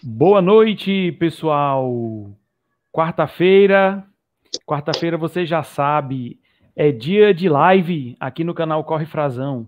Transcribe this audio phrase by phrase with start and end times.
[0.00, 2.30] Boa noite, pessoal.
[2.92, 4.06] Quarta-feira,
[4.64, 6.38] quarta-feira você já sabe,
[6.76, 9.66] é dia de live aqui no canal Corre Frazão.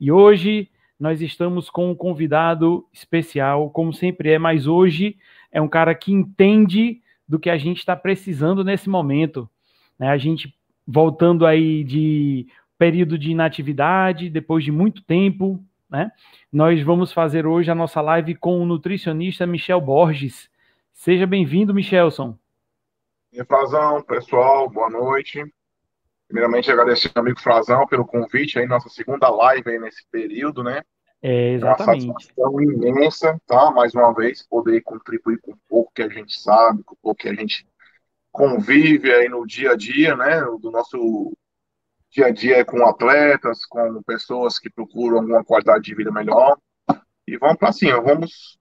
[0.00, 5.16] E hoje nós estamos com um convidado especial, como sempre é, mas hoje
[5.50, 9.50] é um cara que entende do que a gente está precisando nesse momento.
[9.98, 10.08] Né?
[10.10, 10.56] A gente
[10.86, 12.46] voltando aí de
[12.78, 15.60] período de inatividade, depois de muito tempo,
[15.92, 16.10] né?
[16.50, 20.50] Nós vamos fazer hoje a nossa live com o nutricionista Michel Borges.
[20.90, 22.36] Seja bem-vindo, Michelson.
[23.30, 25.44] E Frazão, pessoal, boa noite.
[26.26, 30.80] Primeiramente, agradecer ao amigo Frazão pelo convite aí, nossa segunda live aí nesse período, né?
[31.20, 32.06] É, exatamente.
[32.06, 33.70] É uma satisfação imensa, tá?
[33.70, 37.20] Mais uma vez, poder contribuir com um pouco que a gente sabe, com um pouco
[37.20, 37.66] que a gente
[38.30, 40.40] convive aí no dia a dia, né?
[40.40, 41.32] Do nosso
[42.12, 46.58] dia a dia com atletas, com pessoas que procuram alguma qualidade de vida melhor.
[47.26, 48.58] E vamos para cima, vamos,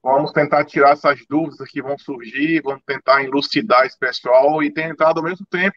[0.00, 5.16] vamos tentar tirar essas dúvidas que vão surgir, vamos tentar elucidar esse pessoal e tentar,
[5.16, 5.76] ao mesmo tempo,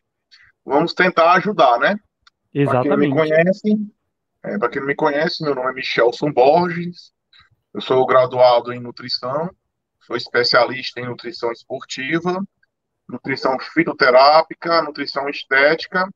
[0.64, 1.98] vamos tentar ajudar, né?
[2.54, 2.70] Exatamente.
[2.70, 3.94] Para quem não me conhece,
[4.44, 7.12] é, para quem não me conhece, meu nome é Michelson Borges,
[7.74, 9.50] eu sou graduado em nutrição,
[10.02, 12.44] sou especialista em nutrição esportiva,
[13.10, 16.08] nutrição fitoterápica, nutrição estética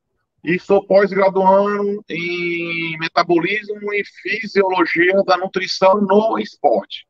[0.46, 7.04] e sou pós-graduando em metabolismo e fisiologia da nutrição no esporte.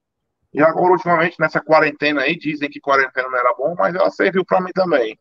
[0.55, 4.43] E agora, ultimamente, nessa quarentena aí, dizem que quarentena não era bom, mas ela serviu
[4.43, 5.19] para mim também.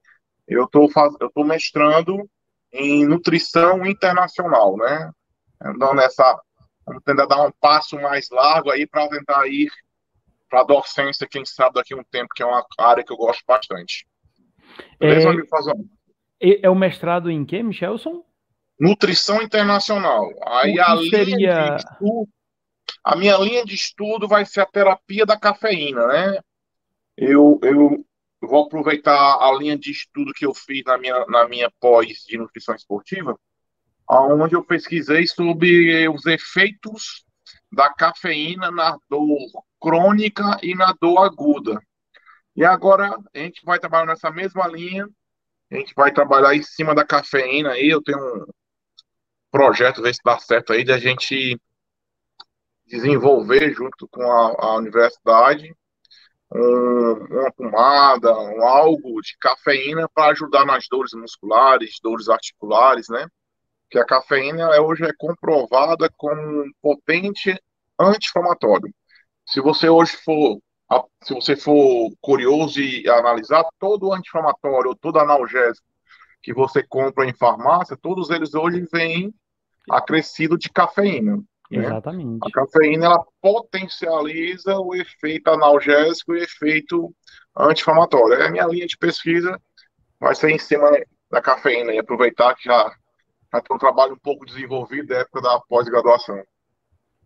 [0.47, 1.13] Eu estou faz...
[1.19, 2.25] eu tô mestrando
[2.71, 5.11] em nutrição internacional, né?
[5.65, 6.39] Então, nessa.
[6.85, 9.69] Vamos tentar dar um passo mais largo aí para tentar ir
[10.49, 13.17] para a docência, quem sabe daqui a um tempo, que é uma área que eu
[13.17, 14.07] gosto bastante.
[14.99, 15.47] Beleza, é...
[15.47, 15.75] Fazão?
[16.39, 18.23] É o mestrado em quê, Michelson?
[18.79, 20.29] Nutrição internacional.
[20.45, 21.75] Aí a seria...
[21.77, 22.29] Estudo,
[23.03, 26.39] a minha linha de estudo vai ser a terapia da cafeína, né?
[27.15, 28.05] Eu, eu
[28.41, 32.37] vou aproveitar a linha de estudo que eu fiz na minha, na minha pós de
[32.37, 33.39] nutrição esportiva,
[34.09, 37.23] onde eu pesquisei sobre os efeitos
[37.71, 39.27] da cafeína na dor
[39.79, 41.79] crônica e na dor aguda.
[42.55, 45.07] E agora a gente vai trabalhar nessa mesma linha
[45.71, 47.89] a gente vai trabalhar em cima da cafeína aí.
[47.89, 48.45] Eu tenho um
[49.51, 51.59] projeto, ver se dá certo aí, de a gente
[52.85, 55.75] desenvolver junto com a, a universidade
[56.51, 63.27] um, uma pomada, um algo de cafeína para ajudar nas dores musculares, dores articulares, né?
[63.89, 67.59] Que a cafeína hoje é comprovada como um potente
[67.99, 68.93] anti-inflamatório.
[69.45, 70.59] Se você hoje for
[71.23, 75.85] se você for curioso e analisar, todo anti-inflamatório, todo analgésico
[76.41, 79.33] que você compra em farmácia, todos eles hoje vêm
[79.89, 81.37] acrescido de cafeína.
[81.71, 81.85] Né?
[81.85, 82.39] Exatamente.
[82.43, 87.15] A cafeína ela potencializa o efeito analgésico e o efeito
[87.57, 88.45] anti-inflamatório.
[88.45, 89.59] A minha linha de pesquisa
[90.19, 90.91] vai ser em cima
[91.31, 92.91] da cafeína e aproveitar que já,
[93.51, 96.43] já tem um trabalho um pouco desenvolvido da época da pós-graduação.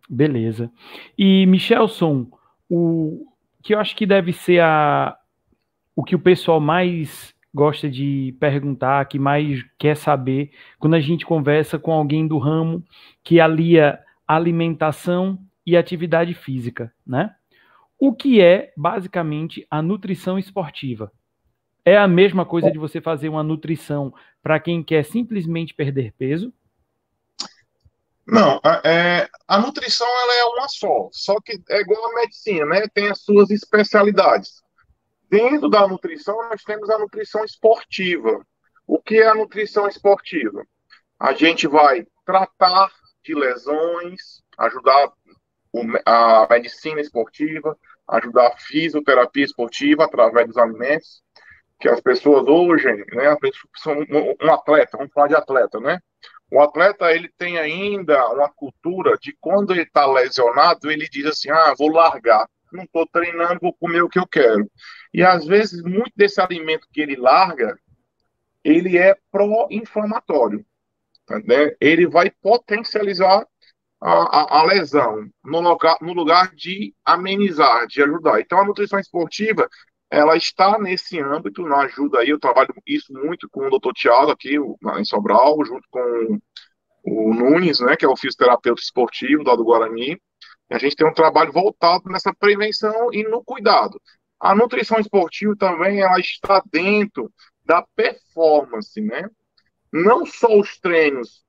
[0.08, 0.70] Beleza.
[1.16, 2.26] E, Michelson,
[2.68, 3.29] o,
[3.62, 5.16] que eu acho que deve ser a,
[5.94, 11.26] o que o pessoal mais gosta de perguntar, que mais quer saber, quando a gente
[11.26, 12.82] conversa com alguém do ramo
[13.24, 17.34] que alia alimentação e atividade física, né?
[17.98, 21.12] O que é basicamente a nutrição esportiva?
[21.84, 26.52] É a mesma coisa de você fazer uma nutrição para quem quer simplesmente perder peso?
[28.26, 32.66] Não, a, é, a nutrição ela é uma só, só que é igual a medicina,
[32.66, 32.86] né?
[32.92, 34.62] Tem as suas especialidades.
[35.28, 38.44] Dentro da nutrição, nós temos a nutrição esportiva.
[38.86, 40.64] O que é a nutrição esportiva?
[41.18, 42.90] A gente vai tratar
[43.24, 45.12] de lesões, ajudar
[46.04, 47.76] a medicina esportiva,
[48.08, 51.22] ajudar a fisioterapia esportiva através dos alimentos,
[51.78, 53.36] que as pessoas hoje, né,
[53.76, 53.94] são
[54.42, 56.00] um atleta, vamos falar de atleta, né?
[56.50, 61.50] O atleta ele tem ainda uma cultura de quando ele está lesionado, ele diz assim:
[61.50, 64.70] ah, vou largar, não estou treinando, vou comer o que eu quero.
[65.12, 67.78] E às vezes, muito desse alimento que ele larga,
[68.64, 70.64] ele é pró-inflamatório.
[71.44, 71.74] Né?
[71.80, 73.46] Ele vai potencializar
[74.00, 78.40] a, a, a, lesão no lugar, no lugar de amenizar, de ajudar.
[78.40, 79.68] Então, a nutrição esportiva
[80.10, 84.32] ela está nesse âmbito, na ajuda aí, eu trabalho isso muito com o doutor Tiago
[84.32, 86.38] aqui em Sobral, junto com
[87.04, 90.20] o Nunes, né, que é o fisioterapeuta esportivo do Guarani,
[90.70, 94.00] a gente tem um trabalho voltado nessa prevenção e no cuidado.
[94.38, 97.32] A nutrição esportiva também, ela está dentro
[97.64, 99.28] da performance, né,
[99.92, 101.44] não só os treinos,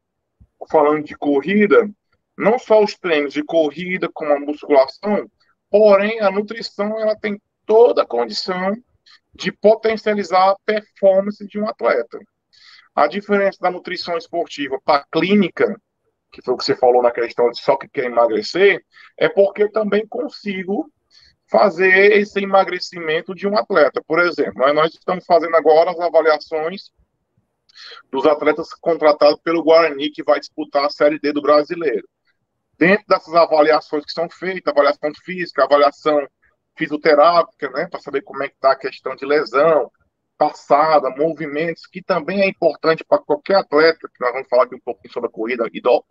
[0.69, 1.89] falando de corrida,
[2.37, 5.29] não só os treinos de corrida, como a musculação,
[5.71, 8.75] Porém, a nutrição ela tem toda a condição
[9.33, 12.19] de potencializar a performance de um atleta.
[12.93, 15.75] A diferença da nutrição esportiva para a clínica,
[16.31, 18.83] que foi o que você falou na questão de só que quer emagrecer,
[19.17, 20.91] é porque eu também consigo
[21.49, 24.01] fazer esse emagrecimento de um atleta.
[24.05, 26.91] Por exemplo, nós estamos fazendo agora as avaliações
[28.11, 32.07] dos atletas contratados pelo Guarani, que vai disputar a Série D do Brasileiro.
[32.77, 36.27] Dentro dessas avaliações que são feitas, avaliação física, avaliação
[36.77, 39.91] fisioterápica, né, para saber como é que está a questão de lesão,
[40.37, 44.79] passada, movimentos, que também é importante para qualquer atleta, que nós vamos falar aqui um
[44.79, 46.03] pouquinho sobre a corrida e do,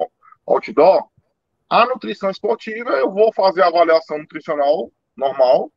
[0.46, 1.08] outdoor,
[1.68, 5.72] a nutrição esportiva, eu vou fazer a avaliação nutricional normal,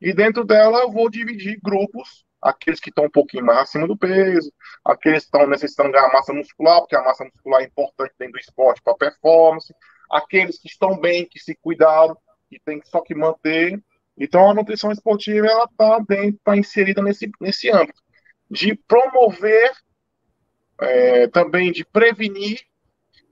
[0.00, 3.96] e dentro dela eu vou dividir grupos, aqueles que estão um pouquinho mais acima do
[3.96, 4.52] peso,
[4.84, 8.40] aqueles que estão necessitando ganhar massa muscular, porque a massa muscular é importante dentro do
[8.40, 9.74] esporte para performance,
[10.10, 12.16] aqueles que estão bem, que se cuidaram,
[12.48, 13.78] que tem só que manter.
[14.18, 18.02] Então a nutrição esportiva ela está está inserida nesse, nesse âmbito
[18.50, 19.70] de promover,
[20.80, 22.60] é, também de prevenir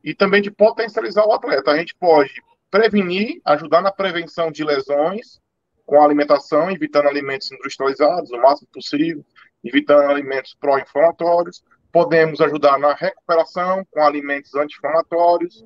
[0.05, 1.71] e também de potencializar o atleta.
[1.71, 2.35] A gente pode
[2.71, 5.41] prevenir, ajudar na prevenção de lesões,
[5.85, 9.25] com a alimentação, evitando alimentos industrializados o máximo possível,
[9.65, 11.65] evitando alimentos pró-inflamatórios.
[11.93, 15.65] Podemos ajudar na recuperação com alimentos anti-inflamatórios.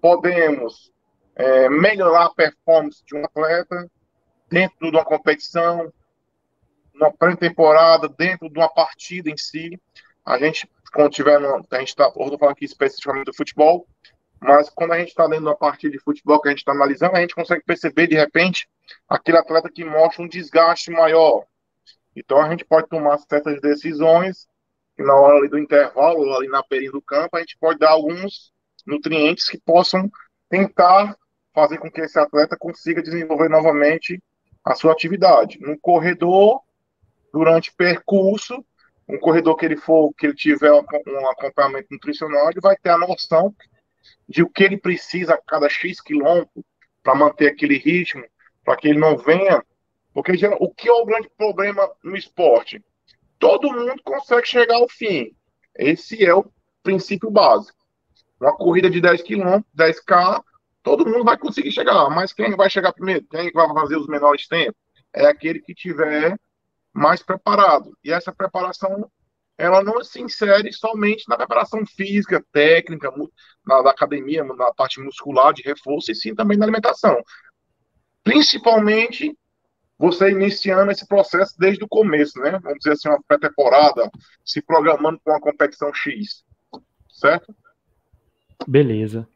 [0.00, 0.92] Podemos
[1.34, 3.90] é, melhorar a performance de um atleta
[4.52, 5.90] dentro de uma competição,
[6.94, 9.80] uma pré-temporada, dentro de uma partida em si.
[10.24, 13.86] A gente, quando tiver, no, a gente está, estou falando aqui especificamente do futebol,
[14.38, 17.16] mas quando a gente está de uma partida de futebol que a gente está analisando,
[17.16, 18.68] a gente consegue perceber de repente
[19.08, 21.44] aquele atleta que mostra um desgaste maior.
[22.14, 24.46] Então a gente pode tomar certas decisões
[24.94, 28.52] que na hora do intervalo, ali na perinha do campo, a gente pode dar alguns
[28.86, 30.10] nutrientes que possam
[30.50, 31.16] tentar
[31.54, 34.20] fazer com que esse atleta consiga desenvolver novamente
[34.64, 35.58] a sua atividade.
[35.60, 36.60] No corredor,
[37.32, 38.64] durante percurso,
[39.08, 42.98] um corredor que ele for, que ele tiver um acompanhamento nutricional, ele vai ter a
[42.98, 43.54] noção
[44.28, 46.64] de o que ele precisa a cada X quilômetro
[47.02, 48.24] para manter aquele ritmo,
[48.64, 49.64] para que ele não venha.
[50.14, 52.82] Porque o que é o grande problema no esporte?
[53.38, 55.34] Todo mundo consegue chegar ao fim.
[55.74, 56.44] Esse é o
[56.82, 57.78] princípio básico.
[58.40, 60.42] Uma corrida de 10 km, 10K,
[60.82, 62.08] todo mundo vai conseguir chegar.
[62.10, 63.24] Mas quem vai chegar primeiro?
[63.30, 64.80] Quem vai fazer os menores tempos?
[65.12, 66.36] É aquele que tiver
[66.92, 67.96] mais preparado.
[68.04, 69.10] E essa preparação
[69.58, 73.12] ela não se insere somente na preparação física, técnica,
[73.64, 77.22] na, na academia, na parte muscular de reforço, e sim também na alimentação.
[78.24, 79.36] Principalmente
[79.98, 82.58] você iniciando esse processo desde o começo, né?
[82.60, 84.10] Vamos dizer assim, uma pré-temporada,
[84.44, 86.42] se programando para uma competição X,
[87.08, 87.54] certo?
[88.66, 89.28] Beleza.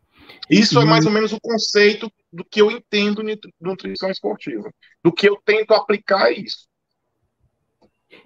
[0.50, 0.82] Isso e...
[0.82, 4.70] é mais ou menos o conceito do que eu entendo de nutrição esportiva,
[5.02, 6.68] do que eu tento aplicar isso.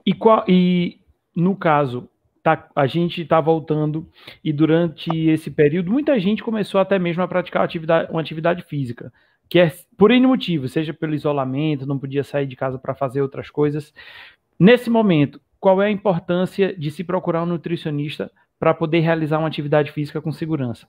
[0.04, 1.00] E, qual, e
[1.34, 2.08] no caso,
[2.42, 4.08] tá, a gente está voltando
[4.42, 9.12] e durante esse período muita gente começou até mesmo a praticar atividade, uma atividade física,
[9.48, 13.20] que é por N motivo, seja pelo isolamento, não podia sair de casa para fazer
[13.20, 13.92] outras coisas.
[14.58, 19.48] Nesse momento, qual é a importância de se procurar um nutricionista para poder realizar uma
[19.48, 20.86] atividade física com segurança?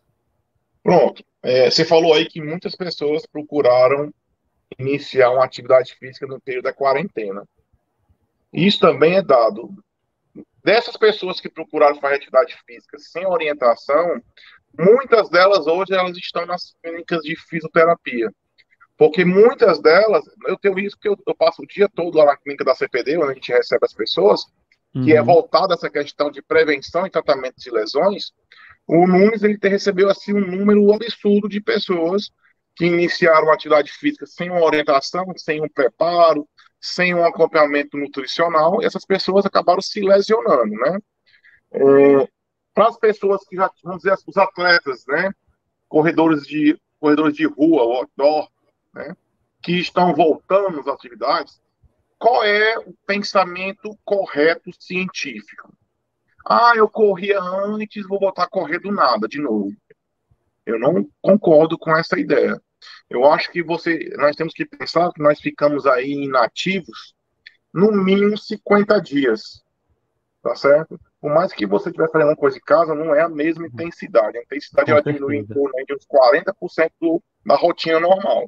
[0.84, 1.24] Pronto.
[1.44, 4.14] É, você falou aí que muitas pessoas procuraram
[4.78, 7.44] iniciar uma atividade física no período da quarentena.
[8.54, 9.74] Isso também é dado
[10.64, 14.22] Dessas pessoas que procuraram fazer atividade física sem orientação,
[14.78, 18.32] muitas delas hoje elas estão nas clínicas de fisioterapia.
[18.96, 22.38] Porque muitas delas, eu tenho isso que eu, eu, passo o dia todo lá na
[22.38, 24.46] clínica da CPD, onde a gente recebe as pessoas,
[24.94, 25.04] uhum.
[25.04, 25.26] que é uhum.
[25.26, 28.32] voltada a essa questão de prevenção e tratamento de lesões.
[28.88, 32.30] O Nunes ele recebeu assim um número absurdo de pessoas
[32.76, 36.48] que iniciaram atividade física sem uma orientação, sem um preparo,
[36.80, 41.00] sem um acompanhamento nutricional, essas pessoas acabaram se lesionando, né?
[41.74, 42.28] É,
[42.74, 45.32] para as pessoas que já, vamos dizer, os atletas, né?
[45.88, 48.50] Corredores de, corredores de rua, outdoor,
[48.94, 49.16] né?
[49.62, 51.62] Que estão voltando às atividades,
[52.18, 55.72] qual é o pensamento correto científico?
[56.46, 59.72] Ah, eu corria antes, vou voltar a correr do nada de novo.
[60.66, 62.60] Eu não concordo com essa ideia.
[63.10, 67.14] Eu acho que você, nós temos que pensar que nós ficamos aí inativos
[67.74, 69.64] no mínimo 50 dias,
[70.42, 71.00] tá certo?
[71.20, 74.38] Por mais que você estiver fazendo uma coisa em casa, não é a mesma intensidade.
[74.38, 78.46] A intensidade ela diminui em torno de uns 40% do, da rotina normal.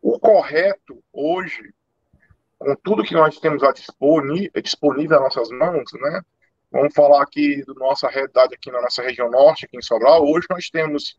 [0.00, 1.72] O correto hoje,
[2.58, 6.22] com tudo que nós temos a disponível, disponível às nossas mãos, né?
[6.72, 10.24] Vamos falar aqui da nossa realidade aqui na nossa região norte, aqui em Sobral.
[10.24, 11.18] Hoje nós temos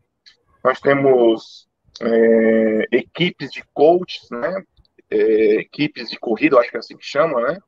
[0.64, 1.68] nós temos
[2.00, 4.64] é, equipes de coaches, né,
[5.10, 5.16] é,
[5.60, 7.58] equipes de corrida, acho que é assim que chama, né?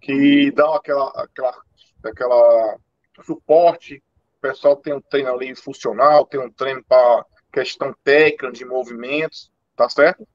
[0.00, 1.62] Que dão aquela, aquela,
[2.04, 2.76] aquela
[3.24, 4.02] suporte.
[4.36, 9.50] O pessoal tem um treino ali funcional, tem um treino para questão técnica de movimentos,
[9.74, 10.28] tá certo?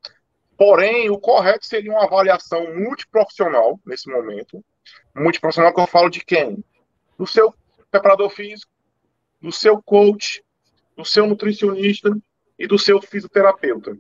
[0.58, 4.64] Porém, o correto seria uma avaliação multiprofissional nesse momento.
[5.14, 6.64] Multiprofissional que eu falo de quem?
[7.18, 7.54] Do seu
[7.90, 8.72] preparador físico,
[9.42, 10.44] do seu coach,
[10.96, 12.12] do seu nutricionista
[12.58, 13.98] e do seu fisioterapeuta.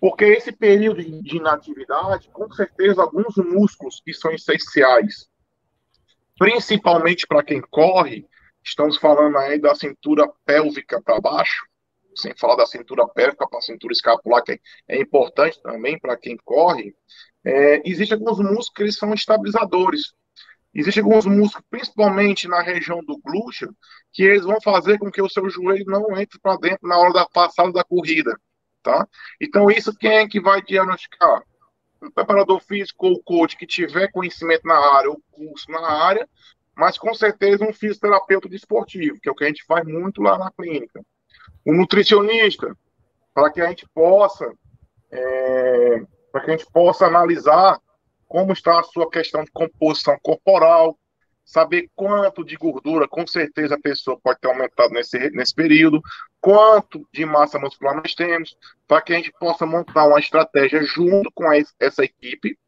[0.00, 5.28] Porque esse período de inatividade, com certeza, alguns músculos que são essenciais,
[6.38, 8.26] principalmente para quem corre,
[8.64, 11.64] estamos falando aí da cintura pélvica para baixo,
[12.16, 16.36] sem falar da cintura pélvica para a cintura escapular, que é importante também para quem
[16.44, 16.94] corre,
[17.44, 20.14] é, existem alguns músculos que eles são estabilizadores.
[20.74, 23.74] Existem alguns músculos, principalmente na região do glúteo,
[24.12, 27.12] que eles vão fazer com que o seu joelho não entre para dentro na hora
[27.12, 28.34] da passada da corrida
[28.82, 29.06] tá?
[29.40, 31.42] Então, isso quem é que vai diagnosticar?
[32.02, 36.28] Um preparador físico ou coach que tiver conhecimento na área ou curso na área,
[36.74, 40.36] mas com certeza um fisioterapeuta desportivo, que é o que a gente faz muito lá
[40.36, 41.00] na clínica.
[41.64, 42.76] Um nutricionista,
[43.32, 44.52] para que a gente possa
[45.10, 46.02] é,
[46.32, 47.78] para que a gente possa analisar
[48.32, 50.98] como está a sua questão de composição corporal,
[51.44, 56.00] saber quanto de gordura, com certeza, a pessoa pode ter aumentado nesse, nesse período,
[56.40, 58.56] quanto de massa muscular nós temos,
[58.88, 61.44] para que a gente possa montar uma estratégia junto com
[61.78, 62.58] essa equipe,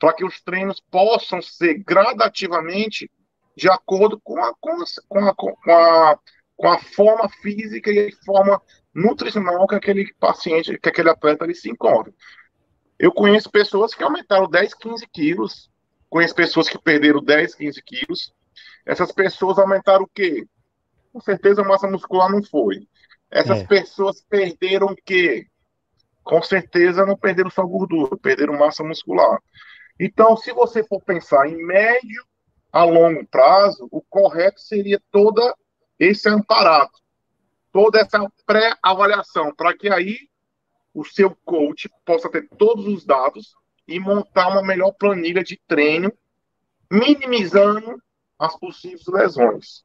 [0.00, 3.08] para que os treinos possam ser gradativamente
[3.56, 6.18] de acordo com a, com a, com a,
[6.56, 8.60] com a forma física e a forma
[8.92, 12.12] nutricional que aquele paciente, que aquele atleta ele se encontra.
[12.98, 15.70] Eu conheço pessoas que aumentaram 10, 15 quilos
[16.14, 18.32] Conheço pessoas que perderam 10, 15 quilos.
[18.86, 20.46] Essas pessoas aumentaram o quê?
[21.12, 22.86] Com certeza a massa muscular não foi.
[23.28, 23.66] Essas é.
[23.66, 25.48] pessoas perderam o quê?
[26.22, 29.40] Com certeza não perderam só gordura, perderam massa muscular.
[29.98, 32.24] Então, se você for pensar em médio
[32.70, 35.52] a longo prazo, o correto seria toda
[35.98, 36.96] esse aparato,
[37.72, 40.16] toda essa pré-avaliação, para que aí
[40.94, 43.54] o seu coach possa ter todos os dados
[43.86, 46.12] e montar uma melhor planilha de treino,
[46.90, 48.00] minimizando
[48.38, 49.84] as possíveis lesões,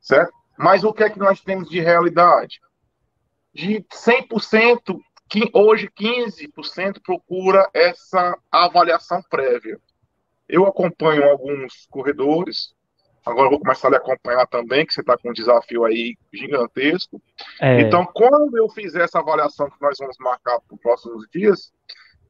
[0.00, 0.32] certo?
[0.58, 2.60] Mas o que é que nós temos de realidade?
[3.54, 4.98] De 100%,
[5.28, 9.78] que hoje 15% procura essa avaliação prévia.
[10.48, 12.74] Eu acompanho alguns corredores,
[13.30, 17.20] agora vou começar a lhe acompanhar também, que você está com um desafio aí gigantesco.
[17.60, 17.80] É.
[17.80, 21.72] Então, quando eu fizer essa avaliação que nós vamos marcar para os próximos dias,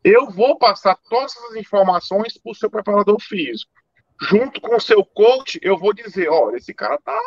[0.04, 3.70] eu vou passar todas as informações para o seu preparador físico.
[4.20, 7.18] Junto com o seu coach, eu vou dizer: olha, esse cara tá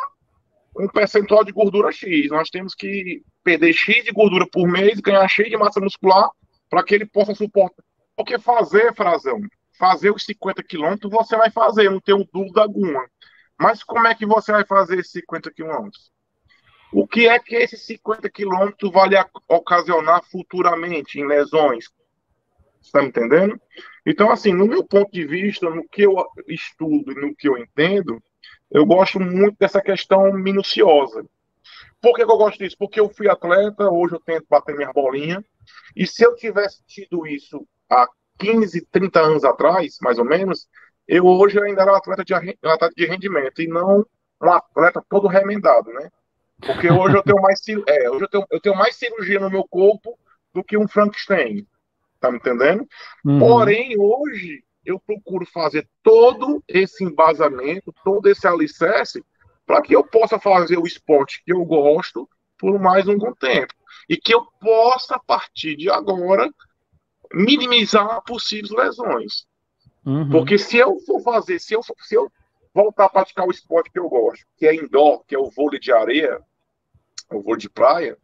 [0.74, 2.28] com um percentual de gordura X.
[2.30, 6.28] Nós temos que perder X de gordura por mês e ganhar X de massa muscular
[6.68, 7.84] para que ele possa suportar.
[8.16, 9.40] Porque fazer, Frazão,
[9.78, 13.04] fazer os 50 quilômetros você vai fazer, não tenho dúvida alguma.
[13.62, 16.10] Mas como é que você vai fazer esses 50 quilômetros?
[16.92, 19.08] O que é que esses 50 quilômetros vai
[19.48, 21.84] ocasionar futuramente em lesões?
[22.82, 23.60] Está me entendendo?
[24.04, 26.12] Então, assim, no meu ponto de vista, no que eu
[26.48, 28.20] estudo e no que eu entendo,
[28.68, 31.24] eu gosto muito dessa questão minuciosa.
[32.00, 32.74] Por que eu gosto disso?
[32.76, 35.42] Porque eu fui atleta, hoje eu tento bater minha bolinha,
[35.94, 38.08] e se eu tivesse tido isso há
[38.40, 40.66] 15, 30 anos atrás, mais ou menos,
[41.06, 44.06] eu hoje ainda era um atleta de, atleta de rendimento e não
[44.40, 46.10] um atleta todo remendado, né?
[46.60, 49.64] Porque hoje eu tenho mais, é, hoje eu tenho, eu tenho mais cirurgia no meu
[49.64, 50.18] corpo
[50.54, 51.66] do que um Frankenstein.
[52.20, 52.86] Tá me entendendo?
[53.24, 53.40] Uhum.
[53.40, 59.24] Porém, hoje, eu procuro fazer todo esse embasamento, todo esse alicerce,
[59.66, 62.28] para que eu possa fazer o esporte que eu gosto
[62.58, 63.74] por mais um bom tempo.
[64.08, 66.48] E que eu possa, a partir de agora,
[67.32, 69.46] minimizar possíveis lesões.
[70.04, 70.30] Uhum.
[70.30, 72.30] Porque se eu for fazer, se eu, se eu
[72.74, 75.78] voltar a praticar o esporte que eu gosto, que é indoor, que é o vôlei
[75.78, 76.40] de areia,
[77.30, 78.16] o vôlei de praia,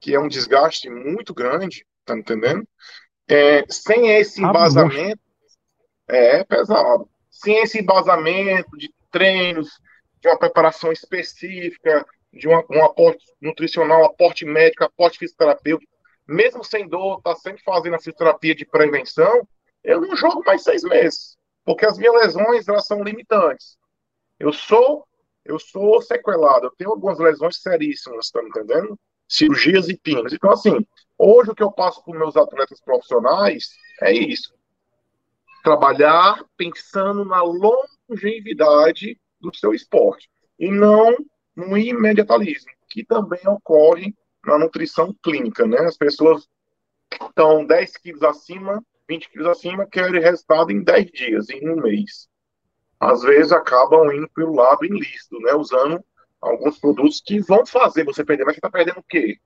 [0.00, 2.66] que é um desgaste muito grande, tá entendendo?
[3.28, 5.20] É, sem esse ah, embasamento,
[6.06, 7.08] é pesado.
[7.30, 9.68] Sem esse embasamento de treinos,
[10.20, 15.90] de uma preparação específica, de uma, um aporte nutricional, aporte médico, aporte fisioterapêutico,
[16.26, 19.46] mesmo sem dor, tá sempre fazendo a fisioterapia de prevenção,
[19.84, 23.76] eu não jogo mais seis meses, porque as minhas lesões elas são limitantes.
[24.38, 25.06] Eu sou
[25.44, 28.98] eu sou sequelado, eu tenho algumas lesões seríssimas, tá me entendendo?
[29.26, 30.30] Cirurgias e pinos.
[30.34, 30.86] Então, assim,
[31.18, 34.54] Hoje, o que eu passo para meus atletas profissionais é isso:
[35.64, 41.16] trabalhar pensando na longevidade do seu esporte e não
[41.56, 44.14] no imediatalismo, que também ocorre
[44.46, 45.78] na nutrição clínica, né?
[45.80, 46.48] As pessoas
[47.12, 52.28] estão 10 quilos acima 20 quilos acima, querem resultado em 10 dias, em um mês.
[53.00, 55.54] Às vezes acabam indo pelo lado ilícito, né?
[55.54, 56.04] Usando
[56.40, 58.44] alguns produtos que vão fazer você perder.
[58.44, 59.36] Mas você está perdendo o quê?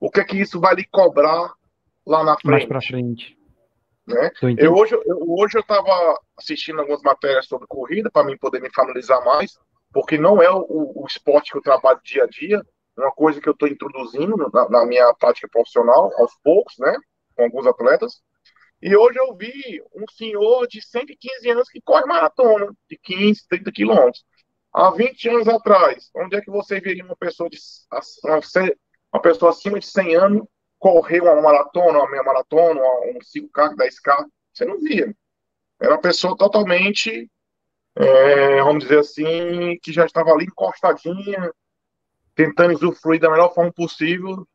[0.00, 1.52] O que é que isso vai lhe cobrar
[2.06, 2.50] lá na frente?
[2.50, 3.38] Mais para frente.
[4.06, 4.30] Né?
[4.58, 8.70] Eu, hoje, eu, hoje eu estava assistindo algumas matérias sobre corrida para mim poder me
[8.70, 9.58] familiarizar mais,
[9.92, 12.60] porque não é o, o, esporte que eu trabalho dia a dia,
[12.96, 16.94] é uma coisa que eu estou introduzindo na, na, minha prática profissional, aos poucos, né,
[17.34, 18.20] com alguns atletas.
[18.84, 23.72] E hoje eu vi um senhor de 115 anos que corre maratona, de 15, 30
[23.72, 24.22] quilômetros.
[24.70, 27.56] Há 20 anos atrás, onde é que você veria uma pessoa de
[29.10, 30.46] uma pessoa acima de 100 anos
[30.78, 35.16] correr uma maratona, uma meia maratona, um 5K, 10K, você não via.
[35.80, 37.30] Era uma pessoa totalmente,
[37.96, 41.50] é, vamos dizer assim, que já estava ali encostadinha,
[42.34, 44.46] tentando usufruir da melhor forma possível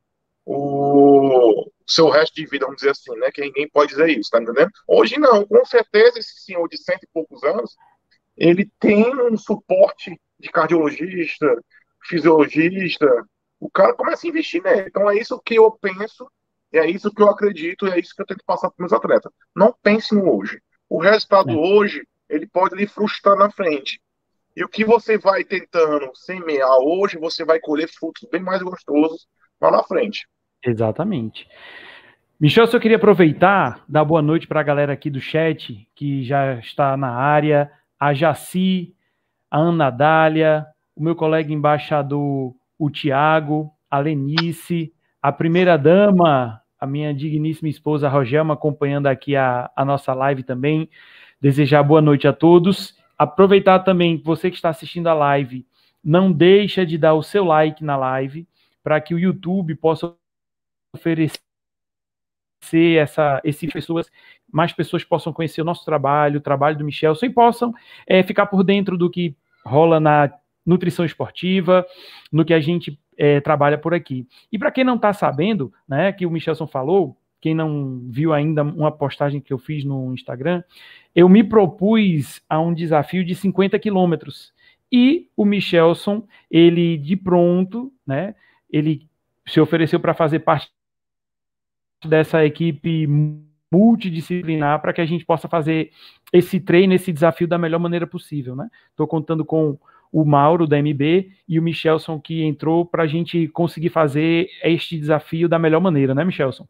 [0.46, 3.32] o seu resto de vida, vamos dizer assim, né?
[3.32, 4.70] Que ninguém pode dizer isso, tá entendendo?
[4.88, 7.76] Hoje não, com certeza esse senhor de cento e poucos anos,
[8.38, 11.48] ele tem um suporte de cardiologista,
[12.04, 13.08] fisiologista,
[13.60, 14.88] o cara começa a investir nele.
[14.88, 16.30] Então é isso que eu penso,
[16.72, 19.32] é isso que eu acredito, é isso que eu tento passar para meus atletas.
[19.56, 20.62] Não pense no hoje.
[20.88, 21.56] O resultado é.
[21.56, 24.00] hoje, ele pode lhe frustrar na frente.
[24.56, 29.28] E o que você vai tentando semear hoje, você vai colher frutos bem mais gostosos
[29.62, 30.28] lá na frente.
[30.66, 31.48] Exatamente.
[32.40, 36.56] Michel, eu queria aproveitar, dar boa noite para a galera aqui do chat, que já
[36.56, 38.94] está na área, a Jaci,
[39.52, 46.88] a Ana Dália, o meu colega embaixador o Tiago, a Lenice, a primeira dama, a
[46.88, 50.90] minha digníssima esposa Rogelma, acompanhando aqui a, a nossa live também.
[51.42, 52.98] Desejar boa noite a todos.
[53.18, 55.66] Aproveitar também, você que está assistindo a live,
[56.02, 58.48] não deixa de dar o seu like na live,
[58.82, 60.16] para que o YouTube possa
[60.96, 61.40] oferecer
[62.98, 64.10] essa, esses pessoas,
[64.52, 67.74] mais pessoas possam conhecer o nosso trabalho, o trabalho do Michel, e possam
[68.08, 70.32] é, ficar por dentro do que rola na
[70.66, 71.86] nutrição esportiva,
[72.32, 74.28] no que a gente é, trabalha por aqui.
[74.52, 78.64] E para quem não está sabendo, né, que o Michelson falou, quem não viu ainda
[78.64, 80.64] uma postagem que eu fiz no Instagram,
[81.16, 84.54] eu me propus a um desafio de 50 quilômetros.
[84.92, 88.36] E o Michelson, ele de pronto, né,
[88.70, 89.08] ele
[89.48, 90.70] se ofereceu para fazer parte
[92.06, 93.08] dessa equipe
[93.72, 95.92] multidisciplinar para que a gente possa fazer
[96.34, 98.70] esse treino, esse desafio da melhor maneira possível, né?
[98.90, 99.78] Estou contando com
[100.12, 104.98] o Mauro da MB e o Michelson que entrou para a gente conseguir fazer este
[104.98, 106.68] desafio da melhor maneira, né, Michelson?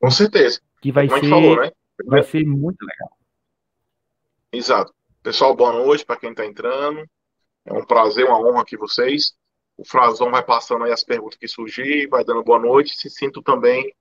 [0.00, 0.60] Com certeza.
[0.80, 1.70] Que vai ser, falou, né?
[2.06, 3.10] vai ser muito legal.
[4.52, 4.94] Exato.
[5.22, 7.04] Pessoal, boa noite para quem está entrando.
[7.64, 9.34] É um prazer, uma honra aqui vocês.
[9.76, 12.96] O Frazão vai passando aí as perguntas que surgir, vai dando boa noite.
[12.96, 13.92] Se sinto também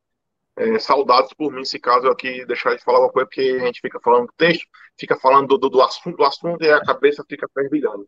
[0.57, 3.65] é, saudades por mim, se caso eu aqui deixar de falar alguma coisa, porque a
[3.65, 4.65] gente fica falando do texto,
[4.97, 8.07] fica falando do, do, assunto, do assunto e a cabeça fica fervilhando.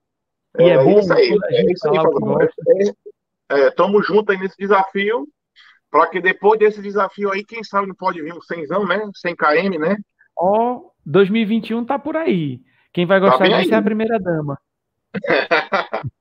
[0.57, 1.97] E é, é bom isso aí, é isso aí,
[3.49, 5.27] é, Tamo junto aí nesse desafio,
[5.89, 9.09] para que depois desse desafio aí, quem sabe não pode vir um 100, né?
[9.15, 9.97] 100 km, né?
[10.37, 12.61] Ó, oh, 2021 tá por aí.
[12.93, 14.59] Quem vai tá gostar tá disso é a primeira dama.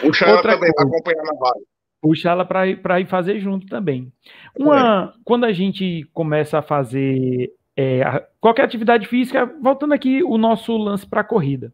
[0.00, 1.60] Puxa ela também para acompanhar na vaga.
[2.00, 4.12] Puxa ela para ir, fazer junto também.
[4.58, 5.20] Uma, é.
[5.24, 11.06] Quando a gente começa a fazer é, qualquer atividade física, voltando aqui o nosso lance
[11.06, 11.72] para a corrida.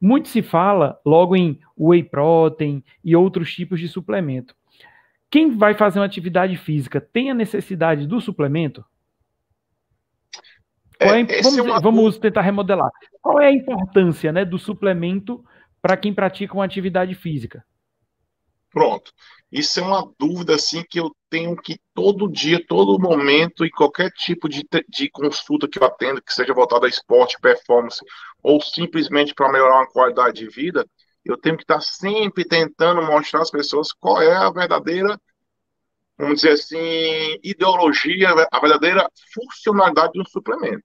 [0.00, 4.54] Muito se fala logo em whey protein e outros tipos de suplemento.
[5.30, 8.84] Quem vai fazer uma atividade física tem a necessidade do suplemento?
[10.98, 11.80] É, é, vamos, é uma...
[11.80, 12.90] vamos, tentar remodelar.
[13.20, 15.44] Qual é a importância né, do suplemento
[15.80, 17.64] para quem pratica uma atividade física?
[18.70, 19.12] Pronto.
[19.52, 24.10] Isso é uma dúvida assim que eu tenho que todo dia, todo momento, e qualquer
[24.12, 28.02] tipo de, de consulta que eu atendo, que seja voltada a esporte, performance,
[28.42, 30.88] ou simplesmente para melhorar uma qualidade de vida,
[31.22, 35.20] eu tenho que estar sempre tentando mostrar às pessoas qual é a verdadeira,
[36.16, 40.82] vamos dizer assim, ideologia, a verdadeira funcionalidade de um suplemento.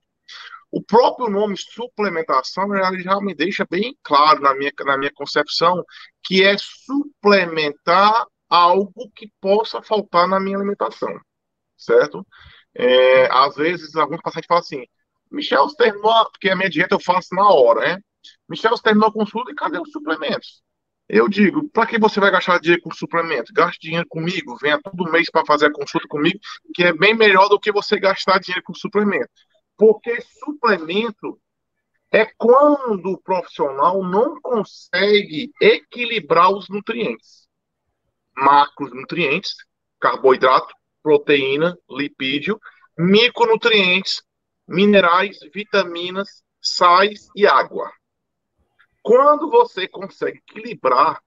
[0.70, 5.82] O próprio nome suplementação já me deixa bem claro na minha, na minha concepção
[6.22, 11.18] que é suplementar algo que possa faltar na minha alimentação,
[11.76, 12.26] certo?
[12.74, 14.84] É, às vezes, alguns pacientes falam assim,
[15.30, 18.02] Michel, você terminou, porque a minha dieta eu faço na hora, né?
[18.48, 20.62] Michel, você terminou a consulta e cadê os suplementos?
[21.08, 23.50] Eu digo, para que você vai gastar dinheiro com suplementos?
[23.50, 26.38] Gaste dinheiro comigo, venha todo mês para fazer a consulta comigo,
[26.74, 29.30] que é bem melhor do que você gastar dinheiro com suplemento.
[29.76, 31.40] Porque suplemento
[32.12, 37.47] é quando o profissional não consegue equilibrar os nutrientes
[38.42, 39.54] macronutrientes,
[40.00, 40.72] carboidrato,
[41.02, 42.60] proteína, lipídio,
[42.96, 44.22] micronutrientes,
[44.66, 47.90] minerais, vitaminas, sais e água.
[49.02, 51.20] Quando você consegue equilibrar,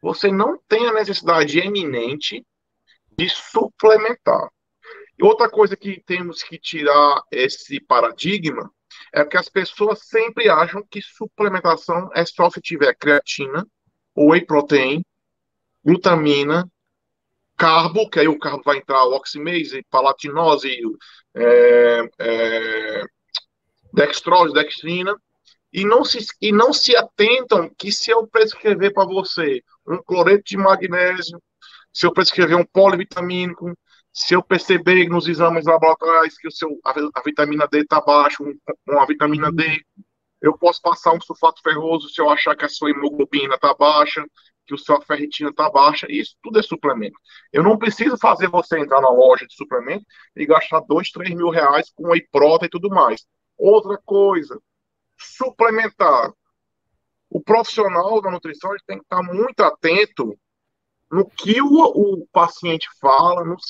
[0.00, 2.44] você não tem a necessidade eminente
[3.16, 4.50] de suplementar.
[5.18, 8.70] E outra coisa que temos que tirar esse paradigma
[9.14, 13.66] é que as pessoas sempre acham que suplementação é só se tiver creatina,
[14.16, 15.04] whey protein,
[15.84, 16.68] glutamina,
[17.56, 20.80] carbo, que aí o carbo vai entrar oximase, palatinose,
[21.34, 23.04] é, é,
[23.92, 25.14] dextrose, dextrina,
[25.72, 30.44] e não, se, e não se atentam que se eu prescrever para você um cloreto
[30.44, 31.40] de magnésio,
[31.92, 33.72] se eu prescrever um polivitamínico,
[34.12, 38.42] se eu perceber nos exames laboratoriais que o seu, a, a vitamina D está baixa,
[38.42, 38.54] um,
[38.86, 39.82] uma vitamina D,
[40.40, 44.24] eu posso passar um sulfato ferroso se eu achar que a sua hemoglobina está baixa,
[44.72, 47.18] que o sua ferritina está baixa, isso tudo é suplemento.
[47.52, 50.04] Eu não preciso fazer você entrar na loja de suplemento
[50.34, 53.26] e gastar dois, três mil reais com whey protein e tudo mais.
[53.58, 54.58] Outra coisa,
[55.18, 56.32] suplementar.
[57.28, 60.36] O profissional da nutrição tem que estar muito atento
[61.10, 63.64] no que o, o paciente fala, nos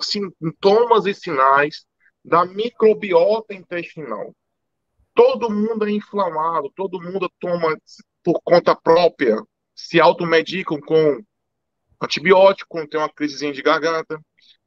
[0.00, 1.86] sintomas e sinais
[2.24, 4.34] da microbiota intestinal.
[5.14, 7.76] Todo mundo é inflamado, todo mundo toma
[8.22, 9.36] por conta própria,
[9.86, 11.22] se automedicam com
[12.00, 14.20] antibiótico, quando tem uma crisezinha de garganta.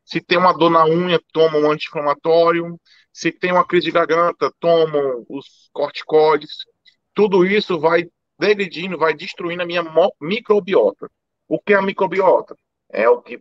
[0.06, 2.80] Se tem uma dor na unha, tomam um anti-inflamatório.
[3.12, 6.66] Se tem uma crise de garganta, tomam os corticoides.
[7.14, 9.84] Tudo isso vai degredindo, vai destruindo a minha
[10.20, 11.10] microbiota.
[11.48, 12.56] O que é a microbiota?
[12.90, 13.40] É o que,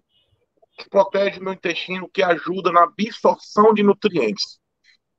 [0.91, 4.59] protege o meu intestino, que ajuda na absorção de nutrientes.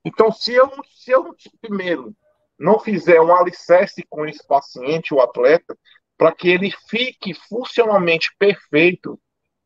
[0.05, 2.15] Então, se eu, se eu primeiro
[2.59, 5.77] não fizer um alicerce com esse paciente, o atleta,
[6.23, 9.19] para que ele fique funcionalmente perfeito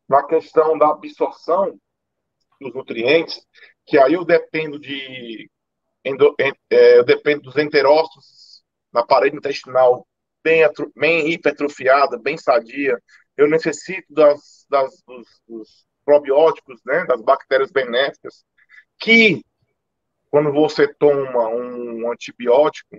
[0.10, 1.80] na questão da absorção
[2.60, 3.46] dos nutrientes,
[3.86, 5.48] que aí eu dependo de
[6.04, 10.08] é, eu dependo dos enterócitos na parede intestinal
[10.44, 10.64] bem,
[10.96, 13.00] bem hipertrofiada, bem sadia.
[13.38, 18.44] Eu necessito das, das dos, dos, probióticos, né, das bactérias benéficas,
[18.98, 19.44] que
[20.32, 22.98] quando você toma um antibiótico,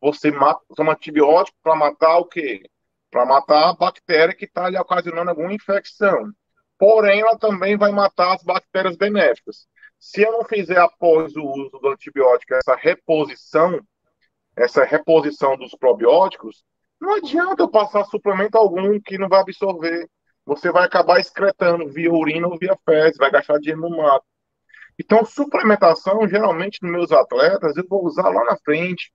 [0.00, 2.62] você mata, toma antibiótico para matar o quê?
[3.10, 6.32] Para matar a bactéria que está lhe ocasionando alguma infecção.
[6.78, 9.66] Porém, ela também vai matar as bactérias benéficas.
[9.98, 13.80] Se eu não fizer após o uso do antibiótico essa reposição,
[14.56, 16.64] essa reposição dos probióticos,
[17.00, 20.08] não adianta eu passar suplemento algum que não vai absorver.
[20.46, 24.24] Você vai acabar excretando via urina ou via fezes, vai gastar dinheiro no mato.
[24.98, 29.10] Então, suplementação, geralmente, nos meus atletas, eu vou usar lá na frente,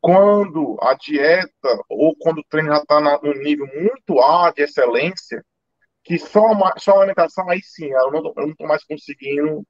[0.00, 1.50] quando a dieta
[1.88, 5.44] ou quando o treino já está num nível muito alto de excelência,
[6.04, 9.66] que só, uma, só a alimentação, aí sim, eu não estou mais conseguindo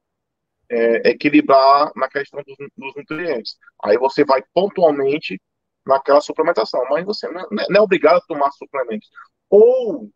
[0.69, 3.57] é, equilibrar na questão dos, dos nutrientes.
[3.83, 5.41] Aí você vai pontualmente
[5.85, 9.09] naquela suplementação, mas você não é, não é obrigado a tomar suplementos.
[9.49, 10.09] Ou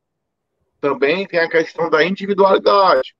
[0.80, 3.16] também tem a questão da individualidade.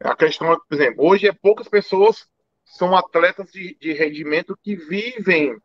[0.00, 2.26] A questão, por exemplo, hoje é poucas pessoas
[2.64, 5.56] são atletas de, de rendimento que vivem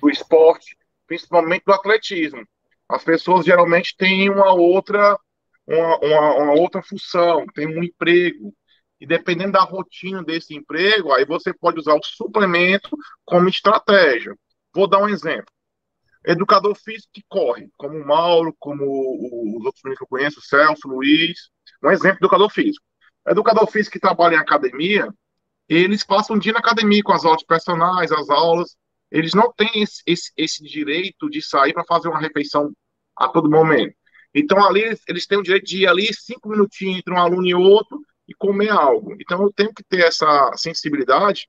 [0.00, 0.76] do esporte,
[1.06, 2.46] principalmente do atletismo.
[2.88, 5.18] As pessoas geralmente têm uma outra,
[5.66, 8.54] uma, uma, uma outra função, têm um emprego,
[9.00, 14.34] e dependendo da rotina desse emprego, aí você pode usar o suplemento como estratégia.
[14.74, 15.52] Vou dar um exemplo.
[16.26, 18.84] Educador físico que corre, como o Mauro, como
[19.58, 21.50] os outros que eu conheço, o Celso, Luiz.
[21.82, 22.84] Um exemplo de educador físico.
[23.26, 25.12] Educador físico que trabalha em academia,
[25.68, 28.76] eles passam um dia na academia com as aulas personais, as aulas.
[29.14, 32.72] Eles não têm esse, esse, esse direito de sair para fazer uma refeição
[33.16, 33.94] a todo momento.
[34.34, 37.54] Então, ali, eles, têm o direito de ir ali cinco minutinhos entre um aluno e
[37.54, 39.14] outro e comer algo.
[39.20, 41.48] Então, eu tenho que ter essa sensibilidade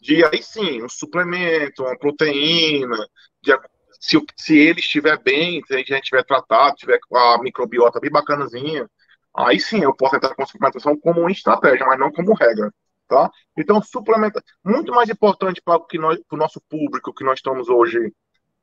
[0.00, 2.96] de aí sim, um suplemento, uma proteína,
[3.42, 3.52] de,
[4.00, 8.88] se, se ele estiver bem, se a gente estiver tratado, tiver a microbiota bem bacanazinha,
[9.36, 12.72] aí sim eu posso entrar com suplementação como estratégia, mas não como regra.
[13.08, 13.30] Tá?
[13.56, 18.12] Então, suplementa muito mais importante para o nosso público que nós estamos hoje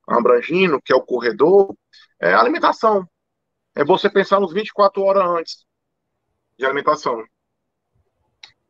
[0.05, 1.73] abrangindo, que é o corredor,
[2.19, 3.07] é a alimentação.
[3.73, 5.65] É você pensar nos 24 horas antes
[6.57, 7.23] de alimentação.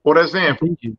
[0.04, 0.96] Por exemplo, Entendi.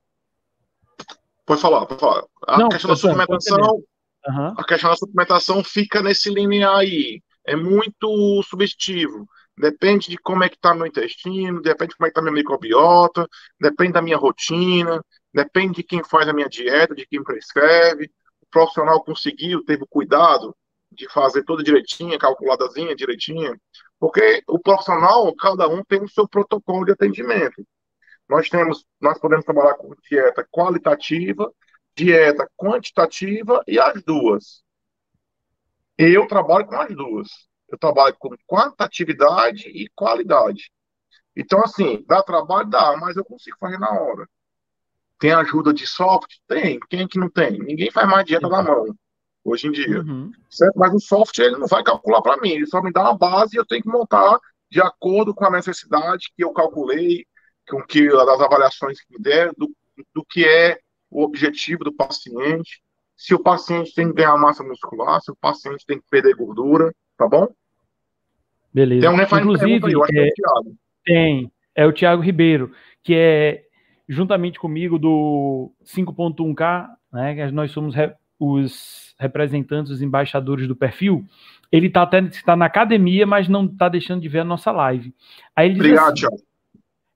[1.46, 2.24] pode falar, pode falar.
[2.46, 3.84] A Não, questão da suplementação,
[4.26, 4.54] uhum.
[4.56, 7.22] a questão da suplementação fica nesse linear aí.
[7.46, 9.28] É muito subjetivo.
[9.56, 12.34] Depende de como é que está meu intestino, depende de como é que está minha
[12.34, 13.28] microbiota,
[13.60, 18.10] depende da minha rotina, depende de quem faz a minha dieta, de quem prescreve.
[18.42, 20.54] O profissional conseguiu, teve o cuidado
[20.90, 23.56] de fazer tudo direitinho, calculadazinha, direitinho,
[23.98, 27.64] porque o profissional, cada um tem o seu protocolo de atendimento.
[28.28, 31.52] Nós temos, nós podemos trabalhar com dieta qualitativa,
[31.96, 34.64] dieta quantitativa e as duas.
[35.96, 37.28] Eu trabalho com as duas.
[37.74, 40.70] Eu trabalho com quantitatividade e qualidade.
[41.37, 42.70] Então, assim, dá trabalho?
[42.70, 44.28] Dá, mas eu consigo fazer na hora.
[45.18, 46.38] Tem ajuda de software?
[46.46, 46.78] Tem.
[46.88, 47.58] Quem é que não tem?
[47.58, 48.87] Ninguém faz mais dieta na mão,
[49.42, 50.02] hoje em dia.
[50.02, 50.30] Uhum.
[50.48, 50.76] Certo?
[50.76, 53.56] Mas o software ele não vai calcular para mim, ele só me dá uma base
[53.56, 54.38] e eu tenho que montar
[54.70, 57.26] de acordo com a necessidade que eu calculei,
[57.68, 59.68] com que das avaliações que me der, do,
[60.14, 60.78] do que é
[61.10, 62.82] o objetivo do paciente,
[63.16, 66.94] se o paciente tem que ganhar massa muscular, se o paciente tem que perder gordura,
[67.16, 67.48] tá bom?
[68.74, 69.02] Beleza.
[69.02, 70.76] Tem um Inclusive, aí, é, é o Thiago.
[71.04, 73.62] Tem, é o Thiago Ribeiro, que é
[74.08, 81.24] juntamente comigo do 5.1K, né, que nós somos re, os representantes, os embaixadores do perfil,
[81.70, 85.14] ele está até tá na academia, mas não está deixando de ver a nossa live.
[85.54, 86.37] Aí ele Obrigado, assim, Thiago.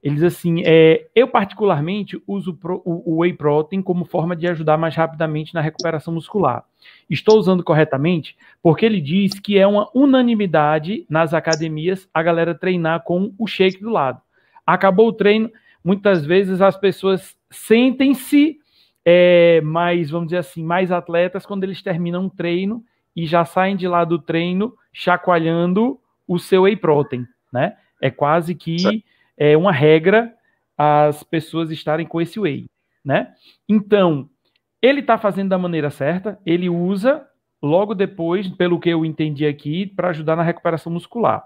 [0.03, 4.79] Ele diz assim: é, eu particularmente uso o, o whey protein como forma de ajudar
[4.79, 6.65] mais rapidamente na recuperação muscular.
[7.09, 13.03] Estou usando corretamente porque ele diz que é uma unanimidade nas academias a galera treinar
[13.05, 14.21] com o shake do lado.
[14.67, 15.51] Acabou o treino,
[15.83, 18.59] muitas vezes as pessoas sentem-se
[19.05, 22.85] é, mais, vamos dizer assim, mais atletas quando eles terminam um treino
[23.17, 27.77] e já saem de lá do treino chacoalhando o seu whey protein, né?
[28.01, 29.03] É quase que
[29.37, 30.35] é uma regra
[30.77, 32.67] as pessoas estarem com esse whey,
[33.05, 33.33] né?
[33.69, 34.29] Então,
[34.81, 37.27] ele está fazendo da maneira certa, ele usa
[37.63, 41.45] logo depois, pelo que eu entendi aqui, para ajudar na recuperação muscular.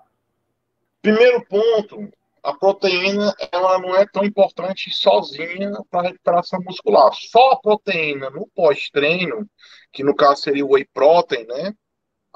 [1.00, 2.10] Primeiro ponto,
[2.42, 7.12] a proteína ela não é tão importante sozinha para a recuperação muscular.
[7.14, 9.48] Só a proteína no pós-treino,
[9.92, 11.74] que no caso seria o whey protein, né?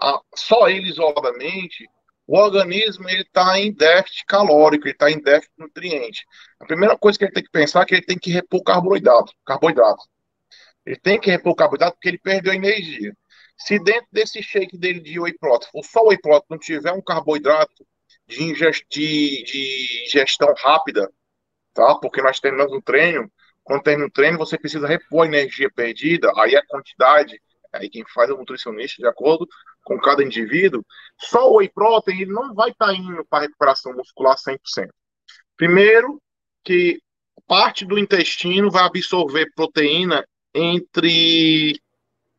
[0.01, 1.89] A, só ele isoladamente
[2.27, 6.27] o organismo ele está em déficit calórico, ele está em déficit nutriente.
[6.59, 9.33] A primeira coisa que ele tem que pensar é que ele tem que repor carboidrato,
[9.45, 10.05] carboidrato.
[10.87, 13.13] Ele tem que repor carboidrato porque ele perdeu energia.
[13.59, 17.03] Se dentro desse shake dele de whey protein, ou só whey protein não tiver um
[17.03, 17.87] carboidrato
[18.29, 18.53] de,
[18.93, 21.11] de ingestão rápida,
[21.75, 21.95] tá?
[21.97, 23.31] Porque nós terminamos um treino,
[23.65, 27.41] quando termina um treino, você precisa repor a energia perdida, aí a quantidade
[27.73, 29.47] aí quem faz é o nutricionista de acordo
[29.85, 30.85] com cada indivíduo,
[31.19, 34.89] só o whey protein ele não vai estar tá indo para recuperação muscular 100%.
[35.57, 36.21] Primeiro,
[36.65, 37.01] que
[37.47, 41.81] parte do intestino vai absorver proteína entre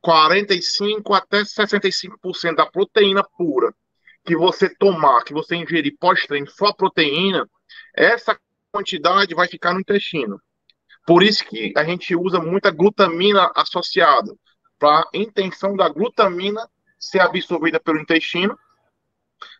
[0.01, 3.73] 45 até 65% da proteína pura
[4.25, 7.49] que você tomar, que você ingerir pós-treino só proteína,
[7.95, 8.37] essa
[8.71, 10.41] quantidade vai ficar no intestino.
[11.05, 14.33] Por isso que a gente usa muita glutamina associada
[14.77, 18.57] para a intenção da glutamina ser absorvida pelo intestino,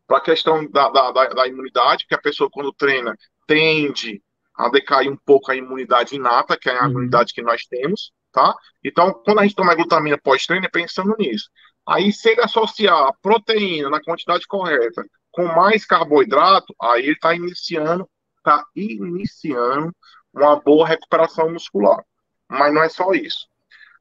[0.06, 3.16] para a questão da, da, da, imunidade, que a pessoa, quando treina,
[3.46, 4.22] tende
[4.56, 6.92] a decair um pouco a imunidade inata, que é a uhum.
[6.92, 8.56] imunidade que nós temos, tá?
[8.84, 11.50] Então, quando a gente toma glutamina pós-treino, é pensando nisso.
[11.88, 17.34] Aí, se ele associar a proteína na quantidade correta com mais carboidrato, aí ele está
[17.34, 19.92] iniciando, está iniciando
[20.32, 22.04] uma boa recuperação muscular.
[22.48, 23.48] Mas não é só isso.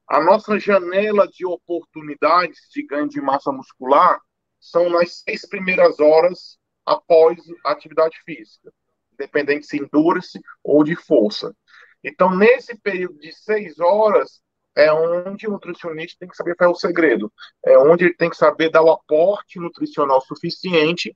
[0.07, 4.19] A nossa janela de oportunidades de ganho de massa muscular
[4.59, 8.71] são nas seis primeiras horas após atividade física,
[9.13, 11.55] independente se endurance ou de força.
[12.03, 14.41] Então, nesse período de seis horas,
[14.75, 17.33] é onde o nutricionista tem que saber qual é o segredo.
[17.65, 21.15] É onde ele tem que saber dar o aporte nutricional suficiente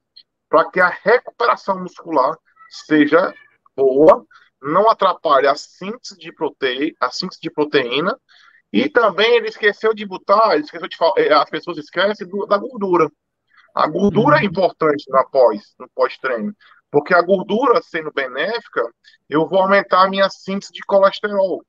[0.49, 2.35] para que a recuperação muscular
[2.69, 3.33] seja
[3.75, 4.25] boa,
[4.61, 8.17] não atrapalhe a síntese de proteína, a síntese de proteína
[8.71, 12.57] e também ele esqueceu de botar, esqueceu de falar, eh, as pessoas esquecem do, da
[12.57, 13.11] gordura.
[13.75, 14.45] A gordura é uhum.
[14.45, 16.53] é importante na pós, no pós-treino,
[16.91, 18.83] porque a gordura sendo benéfica,
[19.29, 21.65] eu vou aumentar a minha síntese de colesterol.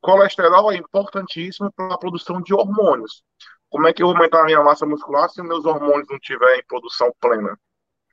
[0.00, 3.22] Colesterol é importantíssimo para a produção de hormônios.
[3.68, 6.60] Como é que eu vou aumentar a minha massa muscular se meus hormônios não estiverem
[6.60, 7.58] em produção plena?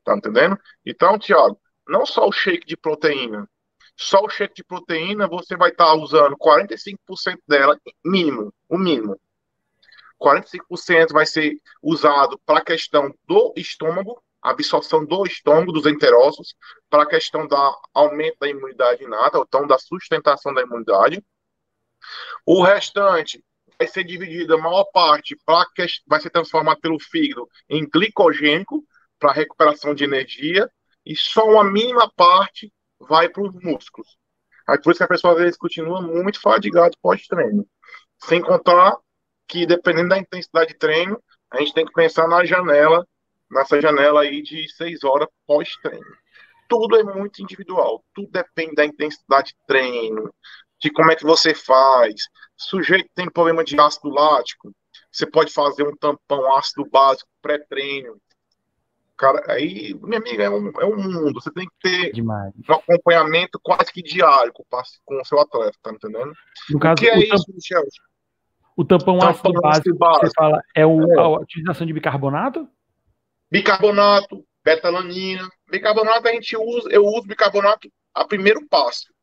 [0.04, 0.60] Tá entendendo?
[0.86, 3.50] Então, Tiago, não só o shake de proteína,
[3.95, 9.19] só o shake de proteína você vai estar tá usando 45% dela, mínimo, o mínimo.
[10.22, 16.56] 45% vai ser usado para a questão do estômago, absorção do estômago, dos enterócitos,
[16.89, 21.23] para a questão da aumento da imunidade inata, ou então da sustentação da imunidade.
[22.45, 23.43] O restante
[23.78, 25.65] vai ser dividido, a maior parte, para
[26.08, 28.84] vai ser transformado pelo fígado em glicogênico,
[29.17, 30.69] para recuperação de energia,
[31.06, 34.17] e só uma mínima parte vai para os músculos.
[34.67, 37.65] Aí por isso que a pessoa às vezes continua muito fadigado pós-treino.
[38.19, 38.95] Sem contar
[39.47, 41.21] que, dependendo da intensidade de treino,
[41.52, 43.06] a gente tem que pensar na janela,
[43.52, 46.06] nessa janela aí de seis horas pós-treino.
[46.68, 48.04] tudo é muito individual.
[48.14, 50.32] Tudo depende da intensidade de treino,
[50.80, 52.28] de como é que você faz.
[52.56, 54.72] Sujeito tem problema de ácido lático,
[55.12, 58.18] você pode fazer um tampão ácido básico pré-treino.
[59.18, 61.42] Cara, aí, minha amiga, é um, é um mundo.
[61.42, 62.54] Você tem que ter Demais.
[62.70, 64.64] um acompanhamento quase que diário com,
[65.06, 66.32] com o seu atleta, tá entendendo?
[66.70, 67.84] No caso, o que é isso, Michel?
[68.78, 70.26] o tampão, Tampão ácido ácido básico, básico.
[70.28, 71.20] você fala, é o, É.
[71.20, 72.66] a utilização de bicarbonato?
[73.52, 75.50] Bicarbonato, betalanina.
[75.70, 79.14] Bicarbonato a gente usa, eu uso bicarbonato a primeiro passo.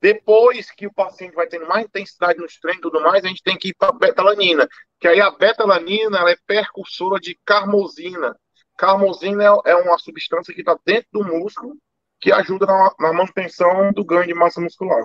[0.00, 3.42] Depois que o paciente vai tendo mais intensidade nos treinos e tudo mais, a gente
[3.42, 4.68] tem que ir para betalanina.
[5.00, 8.36] Que aí a betalanina ela é percursora de carmosina.
[8.76, 11.76] Carmosina é, é uma substância que está dentro do músculo
[12.20, 15.04] que ajuda na, na manutenção do ganho de massa muscular.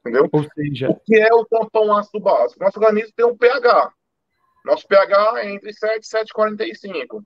[0.00, 0.28] Entendeu?
[0.32, 2.62] Ou seja, O que é o tampão ácido básico?
[2.62, 3.92] Nosso organismo tem um pH.
[4.64, 7.22] Nosso pH é entre 7 e 7,45.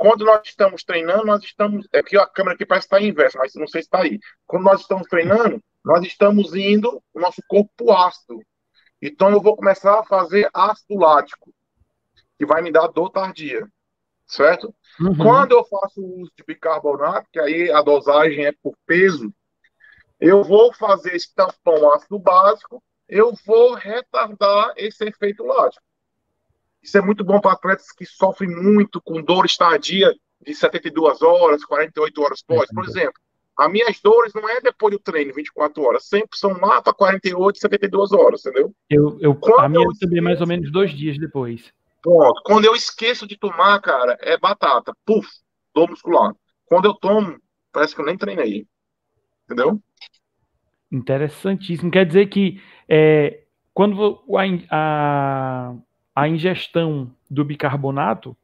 [0.00, 1.86] Quando nós estamos treinando, nós estamos.
[1.92, 4.18] É que a câmera aqui parece estar inversa, mas não sei se está aí.
[4.46, 8.40] Quando nós estamos treinando, nós estamos indo o nosso corpo ácido.
[9.02, 11.52] Então eu vou começar a fazer ácido lático,
[12.38, 13.68] que vai me dar dor tardia.
[14.26, 14.74] Certo?
[14.98, 19.30] uhum, Quando eu faço o uso de bicarbonato, que aí a dosagem é por peso,
[20.18, 25.84] eu vou fazer esse tampão ácido básico, eu vou retardar esse efeito lático.
[26.82, 31.64] Isso é muito bom para atletas que sofrem muito com dores tardia de 72 horas,
[31.64, 32.68] 48 horas pós.
[32.72, 33.14] Por exemplo,
[33.56, 37.58] as minhas dores não é depois do treino, 24 horas, sempre são lá para 48,
[37.58, 38.72] 72 horas, entendeu?
[38.88, 41.70] eu, eu, Quando a minha eu também é mais ou menos dois dias depois.
[42.00, 42.40] Pronto.
[42.44, 44.94] Quando eu esqueço de tomar, cara, é batata.
[45.04, 45.28] Puf,
[45.74, 46.34] dor muscular.
[46.64, 47.38] Quando eu tomo,
[47.70, 48.66] parece que eu nem treinei.
[49.44, 49.78] Entendeu?
[50.90, 51.90] Interessantíssimo.
[51.90, 53.42] Quer dizer que é,
[53.74, 55.74] quando a, a,
[56.14, 58.36] a ingestão do bicarbonato,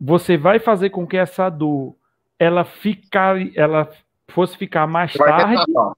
[0.00, 1.96] você vai fazer com que essa dor
[2.38, 3.88] ela ficar, ela
[4.28, 5.92] fosse ficar mais Vai tarde, retardar.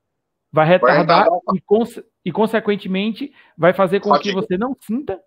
[0.52, 1.40] vai retardar retardar.
[1.54, 4.40] e, conse- e, consequentemente, vai fazer com que Fadiga.
[4.40, 5.20] você não sinta.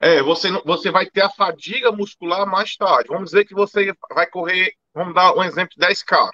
[0.00, 3.08] É, você, não- você vai ter a fadiga muscular mais tarde.
[3.08, 6.28] Vamos dizer que você vai correr, vamos dar um exemplo de 10K.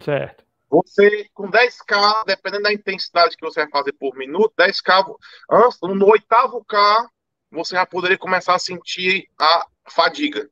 [0.00, 0.44] Certo.
[0.68, 5.02] Você, com 10K, dependendo da intensidade que você vai fazer por minuto, 10K,
[5.50, 7.08] antes, no oitavo K,
[7.50, 10.48] você já poderia começar a sentir a fadiga.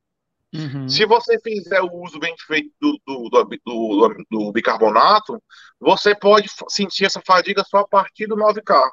[0.53, 0.87] Uhum.
[0.87, 5.41] Se você fizer o uso bem feito do, do, do, do- bicarbonato,
[5.79, 8.89] você pode sentir essa fadiga só a partir do 9K.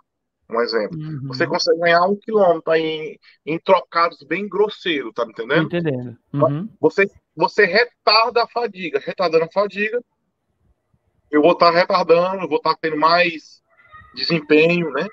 [0.50, 0.98] Um exemplo.
[0.98, 1.28] Uhum.
[1.28, 5.66] Você consegue ganhar um quilômetro em, em trocados bem grosseiros, tá me entendendo?
[5.66, 6.18] entendendo.
[6.32, 6.68] Uhum.
[6.80, 8.98] Você, você retarda a fadiga.
[8.98, 10.02] Retardando a fadiga,
[11.30, 13.62] eu vou estar retardando, eu vou estar tendo mais
[14.14, 15.06] desempenho, né?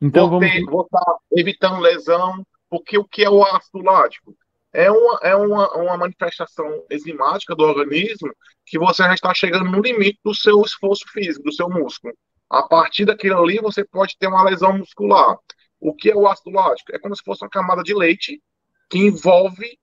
[0.00, 0.54] Então vou vamos.
[0.54, 4.34] ter- vou estar evitando lesão, porque o que é o ácido lático?
[4.72, 8.32] É uma, é uma, uma manifestação enzimática do organismo
[8.66, 12.12] que você já está chegando no limite do seu esforço físico, do seu músculo.
[12.50, 15.36] A partir daquilo ali, você pode ter uma lesão muscular.
[15.80, 16.94] O que é o ácido lático?
[16.94, 18.42] É como se fosse uma camada de leite
[18.90, 19.78] que envolve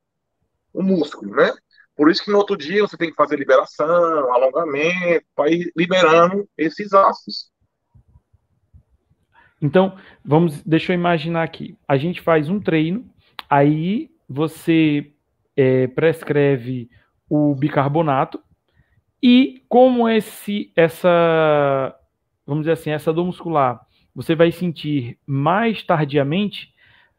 [0.74, 1.54] o músculo, né?
[1.96, 6.48] Por isso que no outro dia você tem que fazer liberação, alongamento, para ir liberando
[6.58, 7.52] esses ácidos.
[9.62, 11.78] Então, vamos, deixa eu imaginar aqui.
[11.88, 13.06] A gente faz um treino,
[13.50, 15.14] aí você
[15.56, 16.90] é, prescreve
[17.30, 18.42] o bicarbonato
[19.22, 21.96] e como esse, essa,
[22.46, 26.74] vamos dizer assim, essa dor muscular, você vai sentir mais tardiamente,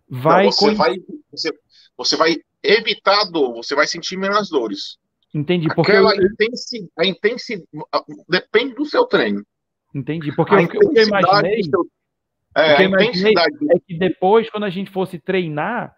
[0.09, 0.97] vai, Não, você, vai
[1.31, 1.51] você,
[1.97, 4.99] você vai evitar a dor, você vai sentir menos dores.
[5.35, 7.69] entendi, porque Aquela eu, intensidade, a intensidade
[8.29, 9.45] depende do seu treino.
[9.95, 11.87] entendi, porque A o que eu imaginei do seu,
[12.55, 13.35] é, o que a eu imaginei
[13.71, 15.95] é que depois, quando a gente fosse treinar,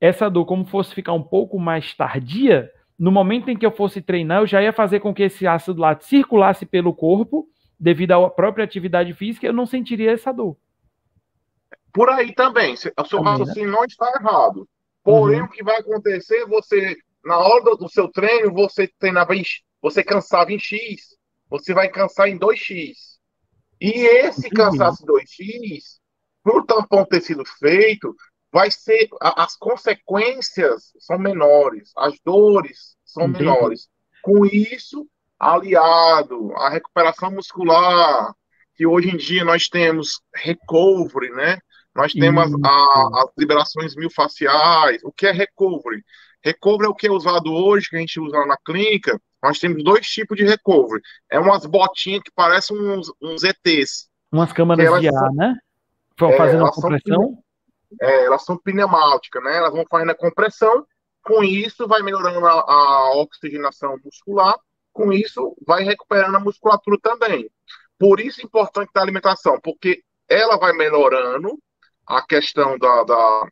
[0.00, 4.00] essa dor, como fosse ficar um pouco mais tardia, no momento em que eu fosse
[4.02, 8.30] treinar, eu já ia fazer com que esse ácido lático circulasse pelo corpo, devido à
[8.30, 10.56] própria atividade física, eu não sentiria essa dor.
[11.92, 12.74] por aí também.
[12.74, 13.30] O seu né?
[13.30, 14.68] raciocínio não está errado.
[15.02, 15.46] Porém, Uhum.
[15.46, 19.42] o que vai acontecer, você, na hora do, seu treino, você treinava em,
[19.80, 21.16] você cansava em X,
[21.48, 23.15] você vai cansar em 2X.
[23.80, 26.00] E esse cansaço em 2X,
[26.42, 28.14] por tampão ter sido feito,
[28.52, 29.08] vai ser.
[29.20, 33.44] a- as consequências são menores, as dores são Entendi.
[33.44, 33.88] menores.
[34.22, 35.06] Com isso,
[35.38, 38.32] aliado à recuperação muscular,
[38.74, 41.58] que hoje em dia nós temos recovery, né?
[41.94, 45.02] Nós temos a- as liberações milfaciais.
[45.02, 46.02] O que é recovery?
[46.46, 49.20] Recovery é o que é usado hoje, que a gente usa na clínica.
[49.42, 51.02] Nós temos dois tipos de recovery.
[51.30, 54.08] É umas botinhas que parecem uns, uns ETs.
[54.30, 55.56] Umas câmaras de ar, são- né?
[56.22, 57.38] É, Fazendo a são compressão.
[58.00, 59.56] É, elas são pneumáticas, né?
[59.56, 60.86] Elas vão fazendo a compressão.
[61.22, 64.54] Com isso, vai melhorando a, a oxigenação muscular.
[64.92, 67.50] com isso vai recuperando a musculatura também.
[67.98, 71.58] Por isso é importante a alimentação, porque ela vai melhorando
[72.06, 73.48] a questão da, da,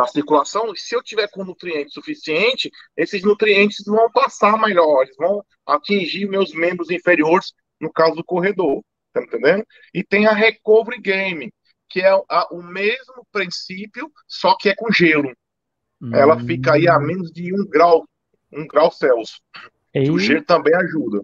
[0.00, 5.44] da circulação, se eu tiver com nutriente suficiente, esses nutrientes vão passar melhor, eles vão
[5.66, 8.82] atingir meus membros inferiores, no caso do corredor,
[9.12, 9.62] tá entendendo?
[9.92, 11.52] E tem a Recovery Game,
[11.88, 15.30] que é a, o mesmo princípio, só que é com gelo.
[16.00, 16.14] Hum.
[16.14, 18.06] Ela fica aí a menos de um grau,
[18.50, 19.42] um grau Celsius.
[19.94, 20.10] E...
[20.10, 21.20] O gelo também ajuda.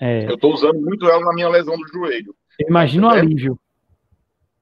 [0.00, 0.24] É.
[0.26, 2.34] Eu estou usando muito ela na minha lesão do joelho.
[2.68, 3.60] Imagina o alívio.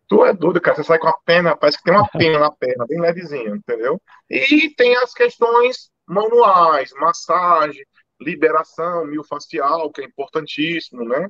[0.08, 0.76] Tu é doido, cara.
[0.76, 4.00] Você sai com a pena, parece que tem uma pena na perna, bem levezinha, entendeu?
[4.30, 7.84] E tem as questões manuais, massagem,
[8.20, 11.28] liberação miofacial, que é importantíssimo, né?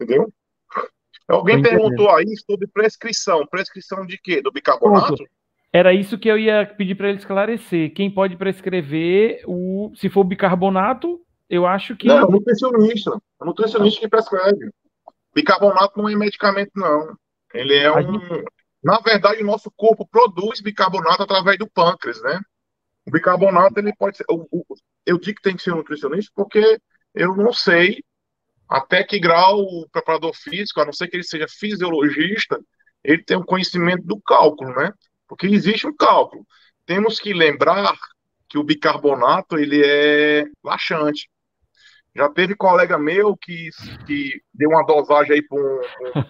[0.00, 0.32] Entendeu?
[1.28, 3.46] Alguém perguntou aí sobre prescrição.
[3.46, 4.40] Prescrição de quê?
[4.40, 5.16] Do bicarbonato?
[5.16, 5.24] Ponto.
[5.72, 7.92] Era isso que eu ia pedir para ele esclarecer.
[7.92, 9.92] Quem pode prescrever o.
[9.94, 12.08] Se for bicarbonato, eu acho que.
[12.08, 13.20] Não, nutricionista.
[13.38, 14.70] O nutricionista que prescreve.
[15.34, 17.14] Bicarbonato não é medicamento, não.
[17.54, 18.44] Ele é um.
[18.82, 22.40] Na verdade, o nosso corpo produz bicarbonato através do pâncreas, né?
[23.06, 24.24] O bicarbonato, ele pode ser.
[25.04, 26.78] Eu digo que tem que ser um nutricionista porque
[27.14, 28.02] eu não sei
[28.68, 32.60] até que grau o preparador físico, a não ser que ele seja fisiologista,
[33.02, 34.92] ele tem um conhecimento do cálculo, né?
[35.26, 36.46] Porque existe um cálculo.
[36.84, 37.96] Temos que lembrar
[38.48, 41.28] que o bicarbonato ele é laxante.
[42.18, 43.70] Já teve colega meu que,
[44.04, 45.80] que deu uma dosagem aí para um,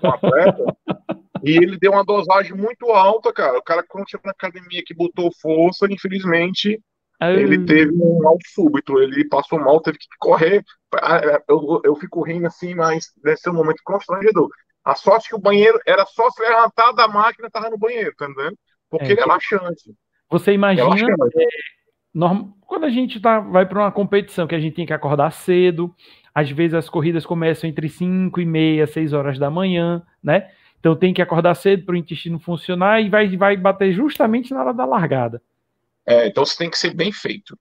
[0.05, 0.77] um, atleta
[1.43, 3.57] e ele deu uma dosagem muito alta, cara.
[3.57, 6.79] O cara, quando chegou na academia que botou força, infelizmente,
[7.23, 8.99] ele teve um mal súbito.
[8.99, 10.63] Ele passou mal, teve que correr.
[11.01, 14.51] Ah, é, eu, eu fico rindo assim, mas deve ser um momento constrangedor.
[14.85, 18.13] A sorte que o banheiro era só se levantar da máquina e tava no banheiro,
[18.15, 18.59] tá entendendo?
[18.91, 19.95] Porque é, ele é laxante.
[20.31, 21.78] Você imagina é
[22.15, 22.53] norm...
[22.61, 25.95] quando a gente tá, vai para uma competição que a gente tem que acordar cedo,
[26.35, 30.51] às vezes as corridas começam entre 5 e meia, 6 horas da manhã, né?
[30.81, 34.61] Então tem que acordar cedo para o intestino funcionar e vai, vai bater justamente na
[34.61, 35.43] hora da largada.
[36.07, 37.59] É, então você tem que ser bem feito.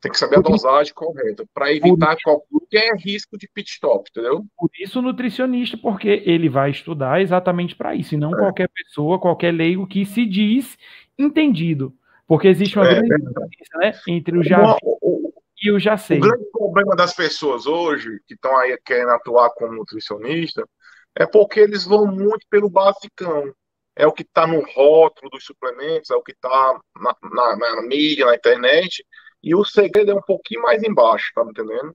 [0.00, 4.44] Tem que saber a dosagem correta para evitar qualquer risco de pit stop, entendeu?
[4.56, 8.38] Por isso o nutricionista, porque ele vai estudar exatamente para isso, e não é.
[8.38, 10.78] qualquer pessoa, qualquer leigo que se diz
[11.18, 11.92] entendido.
[12.28, 13.24] Porque existe uma é, grande
[13.58, 16.18] diferença né, entre o já o, e o já sei.
[16.18, 20.68] O grande problema das pessoas hoje que estão aí querendo atuar como nutricionista
[21.16, 23.50] é porque eles vão muito pelo basicão.
[23.96, 27.82] É o que está no rótulo dos suplementos, é o que está na, na, na,
[27.82, 29.04] mídia, na internet,
[29.42, 31.92] e o segredo é um pouquinho mais embaixo, tá me entendendo?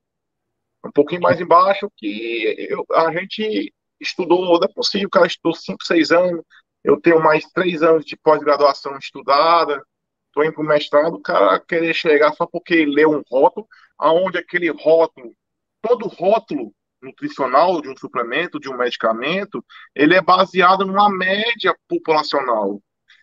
[0.83, 5.53] Um pouquinho mais embaixo que eu, a gente estudou, não é possível, o cara estudou
[5.53, 6.43] 5, 6 anos,
[6.83, 9.81] eu tenho mais 3 anos de pós-graduação estudada,
[10.33, 13.67] estou indo para o mestrado, o cara querer chegar só porque leu um rótulo,
[13.97, 15.31] aonde aquele rótulo,
[15.79, 19.63] todo rótulo nutricional de um suplemento, de um medicamento,
[19.93, 22.81] ele é baseado numa média populacional.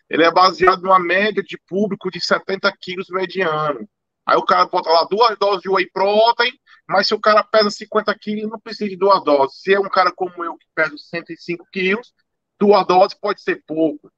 [0.09, 3.87] Ele é baseado numa média de público de 70 quilos mediano.
[4.25, 6.51] Aí o cara bota lá duas doses de whey protein,
[6.87, 9.59] mas se o cara pesa 50 quilos, não precisa de duas doses.
[9.61, 12.13] Se é um cara como eu que pesa 105 quilos,
[12.59, 14.11] duas doses pode ser pouco.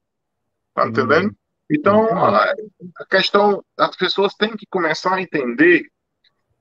[0.74, 1.34] Tá entendendo?
[1.70, 1.76] Uhum.
[1.76, 2.54] Então, a,
[2.98, 5.88] a questão, as pessoas têm que começar a entender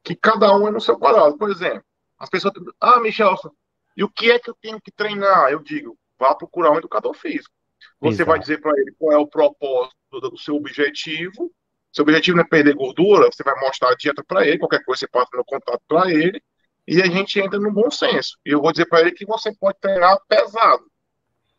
[0.03, 1.37] que cada um é no seu quadrado.
[1.37, 1.83] Por exemplo,
[2.17, 3.51] as pessoas, ah, Michelson,
[3.95, 5.51] e o que é que eu tenho que treinar?
[5.51, 7.53] Eu digo, vá procurar um educador físico.
[7.99, 8.29] Você Exato.
[8.29, 11.51] vai dizer para ele qual é o propósito do seu objetivo.
[11.91, 15.01] Seu objetivo não é perder gordura, você vai mostrar a dieta para ele, qualquer coisa
[15.01, 16.41] você passa no contato para ele,
[16.87, 18.35] e a gente entra no bom senso.
[18.43, 20.83] E eu vou dizer para ele que você pode treinar pesado,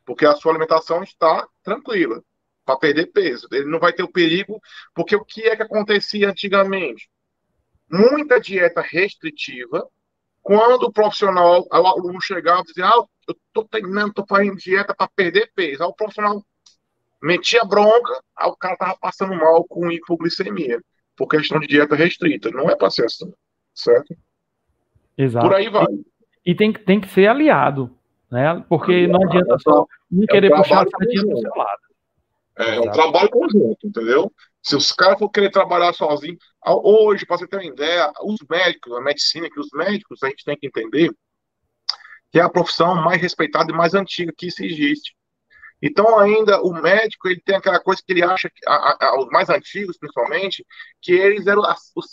[0.04, 2.20] porque a sua alimentação está tranquila
[2.64, 3.46] para perder peso.
[3.52, 4.60] Ele não vai ter o perigo,
[4.94, 7.08] porque o que é que acontecia antigamente?
[7.90, 9.86] Muita dieta restritiva.
[10.42, 14.94] Quando o profissional, o aluno chegava e dizia, ah, eu estou treinando, estou fazendo dieta
[14.94, 15.82] para perder peso.
[15.82, 16.42] Aí o profissional
[17.22, 20.80] metia bronca, aí o cara tava passando mal com hipoglicemia,
[21.16, 22.50] por questão de dieta restrita.
[22.50, 23.32] Não é para ser assim,
[23.74, 24.14] certo?
[25.16, 25.46] Exato.
[25.46, 25.86] Por aí vai.
[26.44, 27.96] E, e tem, tem que ser aliado,
[28.30, 28.62] né?
[28.68, 31.83] Porque não adianta só um querer é puxar a sardinha do seu lado.
[32.56, 34.32] É, é um trabalho conjunto, entendeu?
[34.62, 38.92] Se os caras for querer trabalhar sozinho, hoje, para você ter uma ideia, os médicos,
[38.92, 41.10] a medicina, que os médicos a gente tem que entender
[42.30, 45.14] que é a profissão mais respeitada e mais antiga que isso existe.
[45.80, 49.26] Então, ainda o médico, ele tem aquela coisa que ele acha, que, a, a, os
[49.26, 50.66] mais antigos, principalmente,
[51.00, 51.62] que eles eram,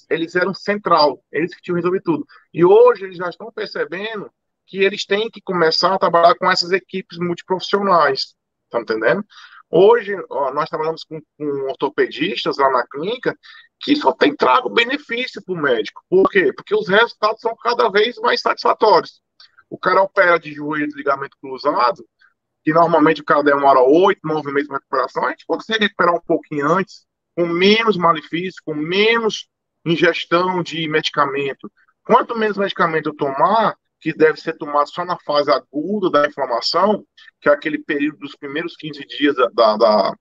[0.09, 2.25] eles eram central, eles que tinham resolvido tudo.
[2.53, 4.29] E hoje eles já estão percebendo
[4.67, 8.35] que eles têm que começar a trabalhar com essas equipes multiprofissionais,
[8.69, 9.25] tá entendendo?
[9.71, 13.37] Hoje, ó, nós trabalhamos com, com, ortopedistas lá na clínica
[13.79, 16.03] que só tem trago benefício para o médico.
[16.09, 16.51] Por quê?
[16.53, 19.21] Porque os resultados são cada vez mais satisfatórios.
[19.69, 22.05] O cara opera de joelho de ligamento cruzado,
[22.63, 26.21] que normalmente o cara demora oito, nove meses para recuperação, a gente consegue recuperar um
[26.21, 27.05] pouquinho antes,
[27.35, 29.47] com menos malefício, com menos
[29.85, 31.71] ingestão de medicamento.
[32.03, 37.05] Quanto menos medicamento eu tomar, que deve ser tomado só na fase aguda da inflamação,
[37.39, 40.13] que é aquele período dos primeiros 15 dias da, da,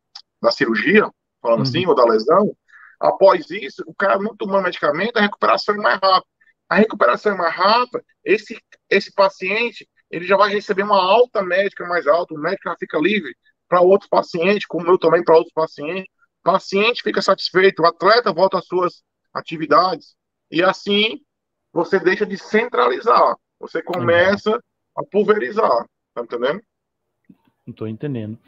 [0.43, 1.11] da cirurgia,
[1.41, 1.85] falando assim, uhum.
[1.85, 2.57] assim, ou da lesão,
[3.01, 6.31] após isso, o cara não tomando medicamento, a recuperação é mais rápida.
[6.69, 8.57] A recuperação é mais rápida, esse,
[8.89, 12.99] esse paciente, ele já vai receber uma alta médica mais alta, o médico já fica
[12.99, 13.35] livre
[13.67, 16.13] para outros pacientes, como eu também para outros pacientes.
[16.41, 19.03] O paciente fica satisfeito, o atleta volta às suas
[19.33, 20.15] atividades,
[20.51, 21.21] e assim
[21.73, 23.37] você deixa de centralizar.
[23.61, 24.59] Você começa
[24.97, 25.85] a pulverizar,
[26.15, 26.63] tá entendendo?
[27.67, 28.39] Não estou entendendo.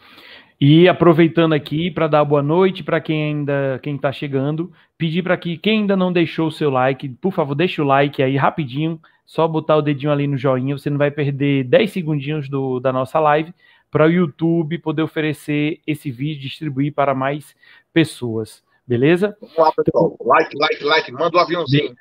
[0.58, 5.36] E aproveitando aqui para dar boa noite para quem ainda quem está chegando, pedir para
[5.36, 9.00] que quem ainda não deixou o seu like, por favor, deixe o like aí rapidinho,
[9.26, 12.92] só botar o dedinho ali no joinha, você não vai perder 10 segundinhos do, da
[12.92, 13.52] nossa live
[13.90, 17.54] para o YouTube poder oferecer esse vídeo, distribuir para mais
[17.92, 19.36] pessoas, beleza?
[19.40, 20.16] Vamos lá, pessoal.
[20.24, 21.94] Like, like, like, manda o um aviãozinho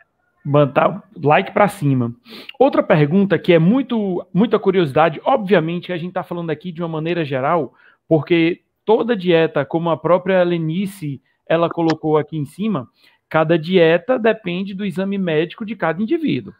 [0.43, 2.13] mandar like para cima.
[2.59, 6.87] Outra pergunta que é muito muita curiosidade, obviamente a gente está falando aqui de uma
[6.87, 7.73] maneira geral,
[8.07, 12.87] porque toda dieta, como a própria Lenice ela colocou aqui em cima,
[13.29, 16.53] cada dieta depende do exame médico de cada indivíduo.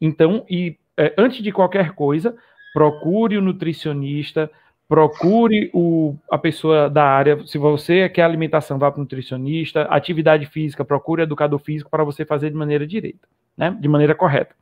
[0.00, 2.36] Então, e é, antes de qualquer coisa,
[2.72, 4.50] procure o nutricionista,
[4.88, 7.46] procure o, a pessoa da área.
[7.46, 9.82] Se você quer alimentação, vá para o nutricionista.
[9.82, 13.76] Atividade física, procure educador físico para você fazer de maneira direita, né?
[13.78, 14.56] De maneira correta.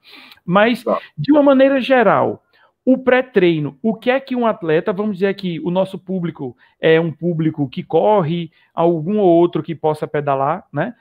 [0.44, 0.98] Mas, tá.
[1.16, 2.42] de uma maneira geral,
[2.84, 7.00] o pré-treino, o que é que um atleta, vamos dizer que o nosso público é
[7.00, 10.94] um público que corre, algum ou outro que possa pedalar, né?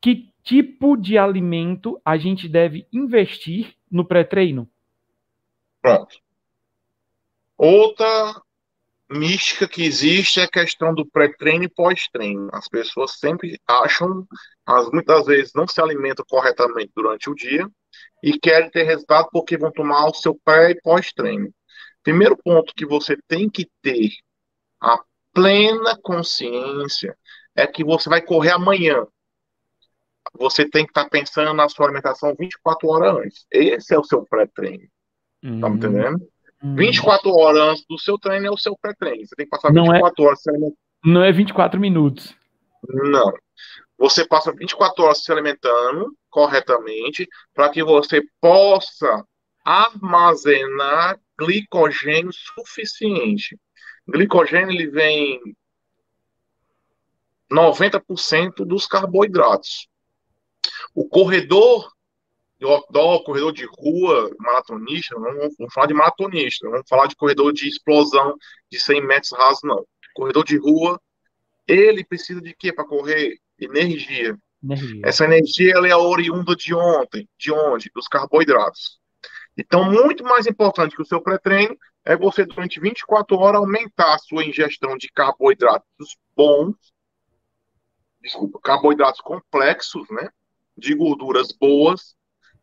[0.00, 4.66] Que tipo de alimento a gente deve investir no pré-treino?
[5.82, 6.16] Pronto.
[7.58, 8.34] Outra
[9.12, 12.48] mística que existe é a questão do pré-treino e pós-treino.
[12.52, 14.26] As pessoas sempre acham,
[14.66, 17.68] as, muitas vezes não se alimentam corretamente durante o dia
[18.22, 21.52] e querem ter resultado porque vão tomar o seu pré e pós-treino.
[22.02, 24.10] Primeiro ponto que você tem que ter
[24.80, 24.98] a
[25.32, 27.16] plena consciência
[27.54, 29.06] é que você vai correr amanhã.
[30.34, 33.46] Você tem que estar pensando na sua alimentação 24 horas antes.
[33.50, 34.88] Esse é o seu pré-treino.
[35.60, 36.18] Tá me uhum.
[36.62, 36.78] Entendendo?
[36.78, 37.34] 24 hum.
[37.34, 39.26] horas antes do seu treino é o seu pré-treino.
[39.26, 40.78] Você tem que passar não 24 é, horas se alimentando.
[41.04, 42.34] Não é 24 minutos.
[42.88, 43.32] Não.
[43.98, 49.24] Você passa 24 horas se alimentando corretamente para que você possa
[49.64, 53.56] armazenar glicogênio suficiente.
[54.08, 55.40] Glicogênio ele vem
[57.50, 59.88] 90% dos carboidratos.
[60.94, 61.92] O corredor
[62.68, 67.16] outdoor, corredor de rua, maratonista, não vamos, vamos falar de maratonista, não vamos falar de
[67.16, 68.36] corredor de explosão
[68.70, 69.86] de 100 metros raso, não.
[70.14, 71.00] Corredor de rua,
[71.66, 73.38] ele precisa de quê para correr?
[73.58, 74.36] Energia.
[74.62, 75.00] energia.
[75.04, 77.90] Essa energia ela é oriunda de ontem, de onde?
[77.94, 79.00] Dos carboidratos.
[79.56, 84.18] Então, muito mais importante que o seu pré-treino é você, durante 24 horas, aumentar a
[84.18, 86.74] sua ingestão de carboidratos bons,
[88.20, 90.28] desculpa, carboidratos complexos, né?
[90.76, 92.16] De gorduras boas,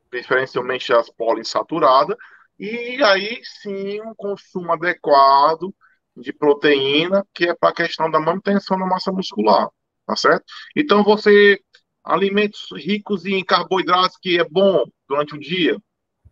[0.09, 2.15] preferencialmente as poliinsaturadas,
[2.57, 5.73] e aí sim um consumo adequado
[6.15, 9.69] de proteína, que é para a questão da manutenção da massa muscular,
[10.05, 10.43] tá certo?
[10.75, 11.59] Então você
[12.03, 15.77] alimentos ricos em carboidratos que é bom durante o dia,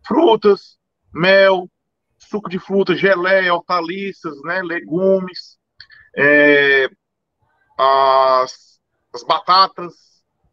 [0.06, 0.76] frutas,
[1.12, 1.70] mel,
[2.18, 5.58] suco de frutas, geleia, hortaliças, né, legumes,
[6.16, 6.88] é,
[7.78, 8.80] as,
[9.14, 9.94] as batatas,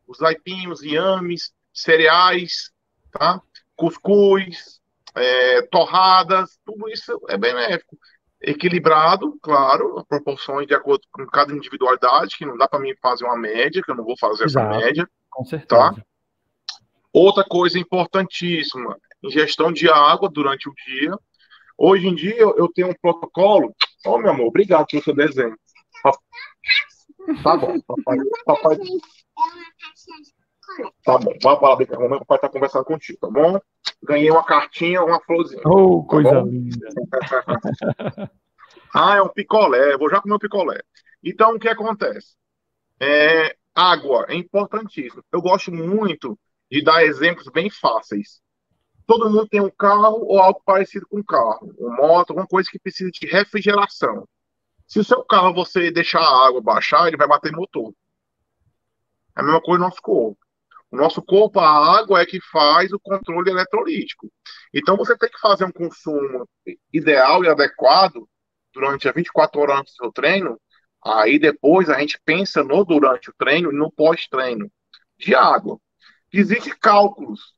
[0.08, 2.72] os aipinhos, yames, cereais,
[3.18, 3.42] tá?
[3.76, 4.82] Cuscuz,
[5.16, 7.98] é, torradas, tudo isso é benéfico.
[8.42, 13.38] Equilibrado, claro, proporções de acordo com cada individualidade, que não dá para mim fazer uma
[13.38, 15.10] média, que eu não vou fazer Exato, essa média.
[15.30, 15.68] Com certeza.
[15.68, 15.96] Tá?
[17.12, 21.18] Outra coisa importantíssima, ingestão de água durante o dia.
[21.78, 23.74] Hoje em dia eu tenho um protocolo.
[24.06, 25.58] Oh, meu amor, obrigado pelo seu desenho.
[27.42, 28.18] Tá bom, papai.
[28.46, 28.78] papai
[31.04, 33.60] Tá bom, vai falar bem com a mamãe, o papai tá conversando contigo, tá bom?
[34.04, 35.62] Ganhei uma cartinha, uma florzinha.
[35.66, 36.48] Oh, tá coisa bom?
[36.48, 36.88] linda.
[38.94, 40.82] ah, é um picolé, vou já comer um picolé.
[41.24, 42.36] Então, o que acontece?
[43.00, 45.24] É, água é importantíssimo.
[45.32, 46.38] Eu gosto muito
[46.72, 48.42] de dar exemplos bem fáceis.
[49.06, 52.70] Todo mundo tem um carro ou algo parecido com um carro, uma moto, alguma coisa
[52.70, 54.28] que precisa de refrigeração.
[54.88, 57.94] Se o seu carro você deixar a água baixar, ele vai bater motor.
[59.36, 60.45] É a mesma coisa no nosso corpo.
[60.96, 64.32] O nosso corpo, a água é que faz o controle eletrolítico.
[64.74, 66.48] Então você tem que fazer um consumo
[66.92, 68.28] ideal e adequado
[68.74, 70.58] durante as 24 horas antes do seu treino.
[71.04, 74.72] Aí depois a gente pensa no durante o treino e no pós-treino
[75.18, 75.78] de água.
[76.32, 77.56] Existem cálculos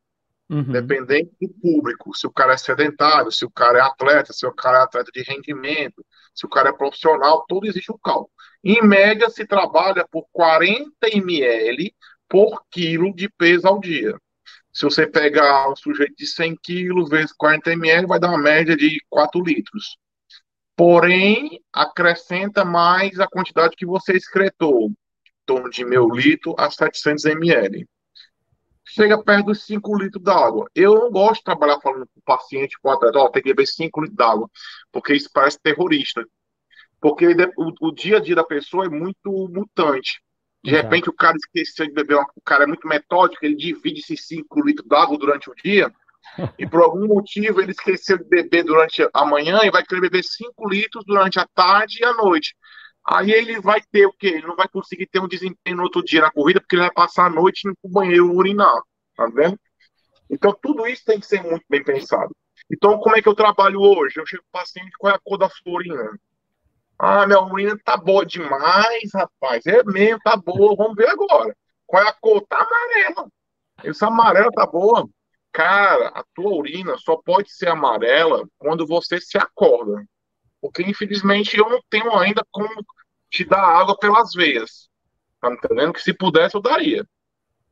[0.49, 0.71] Uhum.
[0.71, 4.53] Dependendo do público, se o cara é sedentário, se o cara é atleta, se o
[4.53, 8.29] cara é atleta de rendimento, se o cara é profissional, tudo existe um cálculo.
[8.63, 11.93] Em média, se trabalha por 40 ml
[12.29, 14.15] por quilo de peso ao dia.
[14.73, 18.75] Se você pegar um sujeito de 100 quilos vezes 40 ml, vai dar uma média
[18.75, 19.97] de 4 litros.
[20.75, 24.95] Porém, acrescenta mais a quantidade que você excretou, em
[25.45, 27.87] torno de meio litro a 700 ml
[28.87, 30.69] chega perto dos 5 litros d'água.
[30.73, 33.49] Eu não gosto de trabalhar falando com o paciente, com o atleta, ó, tem que
[33.49, 34.49] beber 5 litros d'água,
[34.91, 36.25] porque isso parece terrorista.
[36.99, 40.21] Porque o, o, dia a dia da pessoa é muito mutante.
[40.63, 40.83] De Exato.
[40.83, 44.61] repente o cara esqueceu de beber, o cara é muito metódico, ele divide esses 5
[44.61, 45.93] litros d'água durante o dia,
[46.57, 50.23] e por algum motivo ele esqueceu de beber durante a manhã e vai querer beber
[50.23, 52.55] 5 litros durante a tarde e a noite.
[53.09, 54.27] Aí ele vai ter o quê?
[54.27, 56.91] Ele não vai conseguir ter um desempenho no outro dia na corrida, porque ele vai
[56.91, 58.81] passar a noite no banheiro urinar,
[59.15, 59.57] tá vendo?
[60.29, 62.35] Então, tudo isso tem que ser muito bem pensado.
[62.69, 64.19] Então, como é que eu trabalho hoje?
[64.19, 66.19] Eu chego para o paciente, qual é a cor da urina?
[66.99, 69.65] Ah, minha urina tá boa demais, rapaz.
[69.67, 70.75] É mesmo, tá boa.
[70.75, 71.55] Vamos ver agora.
[71.85, 72.45] Qual é a cor?
[72.47, 73.29] Tá amarela.
[73.83, 75.07] Essa amarela tá boa.
[75.51, 80.03] Cara, a tua urina só pode ser amarela quando você se acorda.
[80.59, 82.69] Porque, infelizmente, eu não tenho ainda como
[83.29, 84.89] te dar água pelas veias.
[85.39, 85.93] Tá entendendo?
[85.93, 87.05] Que se pudesse, eu daria.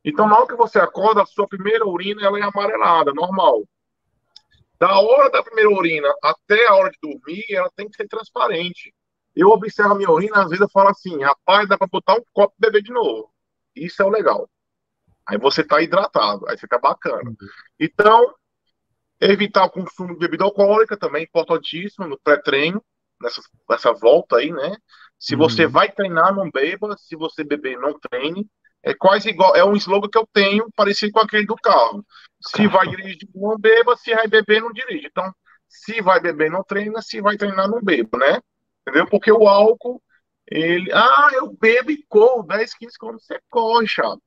[0.04, 3.64] Então, na hora que você acorda, a sua primeira urina ela é amarelada, normal.
[4.78, 8.94] Da hora da primeira urina até a hora de dormir, ela tem que ser transparente.
[9.36, 12.22] Eu observo a minha urina, às vezes eu falo assim, rapaz, dá para botar um
[12.32, 13.30] copo e beber de novo.
[13.74, 14.48] Isso é o legal.
[15.28, 17.28] Aí você tá hidratado, aí você tá bacana.
[17.28, 17.36] Uhum.
[17.78, 18.34] Então,
[19.20, 22.82] evitar o consumo de bebida alcoólica também, importantíssimo no pré-treino,
[23.20, 24.76] nessa, nessa volta aí, né?
[25.18, 25.40] Se uhum.
[25.40, 26.96] você vai treinar, não beba.
[26.98, 28.46] Se você beber, não treine.
[28.82, 32.04] É quase igual, é um slogan que eu tenho, parecido com aquele do carro.
[32.40, 33.96] Se vai dirigir, não beba.
[33.96, 35.06] Se vai beber, não dirige.
[35.06, 35.32] Então,
[35.68, 37.02] se vai beber, não treina.
[37.02, 38.40] Se vai treinar, não beba, né?
[38.86, 39.06] Entendeu?
[39.08, 40.00] Porque o álcool,
[40.46, 40.92] ele.
[40.92, 44.22] Ah, eu bebo e corro 10, 15 quando você corre, chato.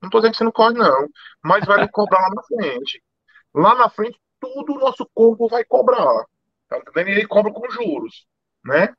[0.00, 1.08] Não tô dizendo que você não corre, não.
[1.42, 3.02] Mas vai cobrar lá na frente.
[3.52, 6.24] Lá na frente, tudo o nosso corpo vai cobrar.
[6.68, 7.08] Tá entendendo?
[7.08, 8.26] E ele cobra com juros,
[8.64, 8.94] né?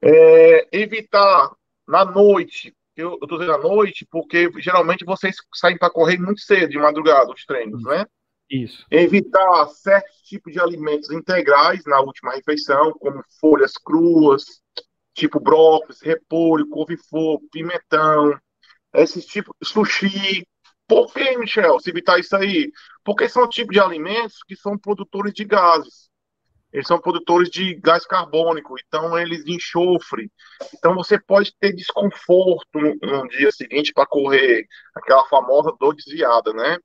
[0.00, 1.50] É, evitar
[1.88, 6.40] na noite, eu, eu tô dizendo à noite, porque geralmente vocês saem para correr muito
[6.40, 8.06] cedo, de madrugada, os treinos, né?
[8.52, 8.84] Isso.
[8.90, 14.44] Evitar certos tipos de alimentos integrais na última refeição, como folhas cruas,
[15.14, 18.38] tipo brócolis, repolho, couve-flor, pimentão,
[18.92, 20.46] esses tipos, sushi.
[20.86, 22.70] Por que, Michel, se evitar isso aí?
[23.02, 26.12] Porque são tipos de alimentos que são produtores de gases
[26.72, 30.32] eles são produtores de gás carbônico, então eles enxofre.
[30.74, 36.52] Então você pode ter desconforto no, no dia seguinte para correr aquela famosa dor desviada,
[36.54, 36.78] né?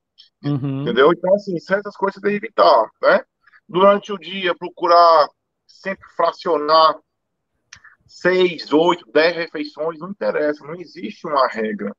[0.43, 0.83] Uhum.
[0.83, 1.11] Entendeu?
[1.11, 3.23] Então, assim, certas coisas tem que evitar, né?
[3.67, 5.27] Durante o dia, procurar
[5.65, 6.97] sempre fracionar
[8.05, 11.93] seis, oito, dez refeições, não interessa, não existe uma regra,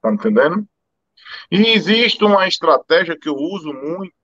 [0.00, 0.66] tá entendendo?
[1.50, 4.14] E existe uma estratégia que eu uso muito,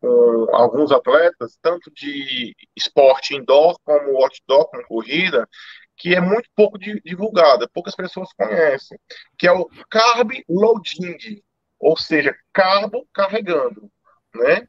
[0.00, 5.48] com alguns atletas, tanto de esporte indoor como outdoor, como corrida,
[5.96, 8.98] que é muito pouco divulgada, poucas pessoas conhecem,
[9.38, 11.42] que é o carb loading,
[11.80, 13.90] ou seja, carbo carregando,
[14.34, 14.66] né?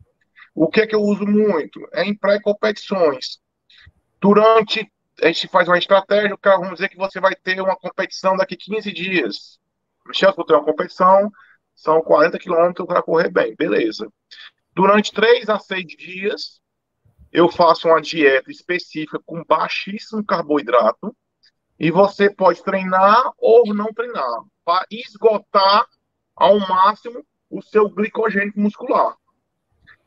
[0.55, 1.85] O que é que eu uso muito?
[1.93, 3.39] É em pré-competições.
[4.19, 4.89] Durante,
[5.21, 8.91] a gente faz uma estratégia, vamos dizer que você vai ter uma competição daqui 15
[8.91, 9.59] dias.
[10.05, 11.31] Michel, vou ter uma competição,
[11.75, 14.11] são 40 quilômetros para correr bem, beleza.
[14.73, 16.61] Durante três a seis dias,
[17.31, 21.15] eu faço uma dieta específica com baixíssimo carboidrato
[21.79, 25.87] e você pode treinar ou não treinar para esgotar
[26.41, 29.15] ao máximo o seu glicogênio muscular.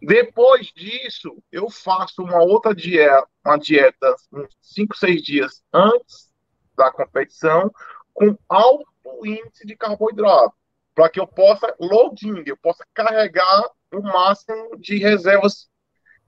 [0.03, 6.32] Depois disso, eu faço uma outra dieta, uma dieta uns 5, 6 dias antes
[6.76, 7.70] da competição,
[8.12, 8.85] com alto
[9.24, 10.53] índice de carboidrato,
[10.93, 15.68] para que eu possa loading, eu possa carregar o máximo de reservas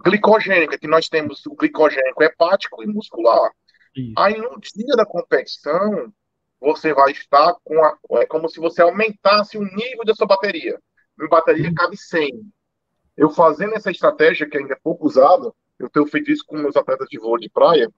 [0.04, 3.50] glicogênicas, que nós temos o glicogênico hepático e muscular.
[3.96, 4.14] Isso.
[4.16, 6.12] Aí no dia da competição,
[6.60, 10.78] você vai estar com a, é como se você aumentasse o nível da sua bateria.
[11.16, 12.42] Minha bateria cabe 100.
[13.16, 16.76] Eu fazendo essa estratégia, que ainda é pouco usada, eu tenho feito isso com meus
[16.76, 17.90] atletas de vôlei de praia,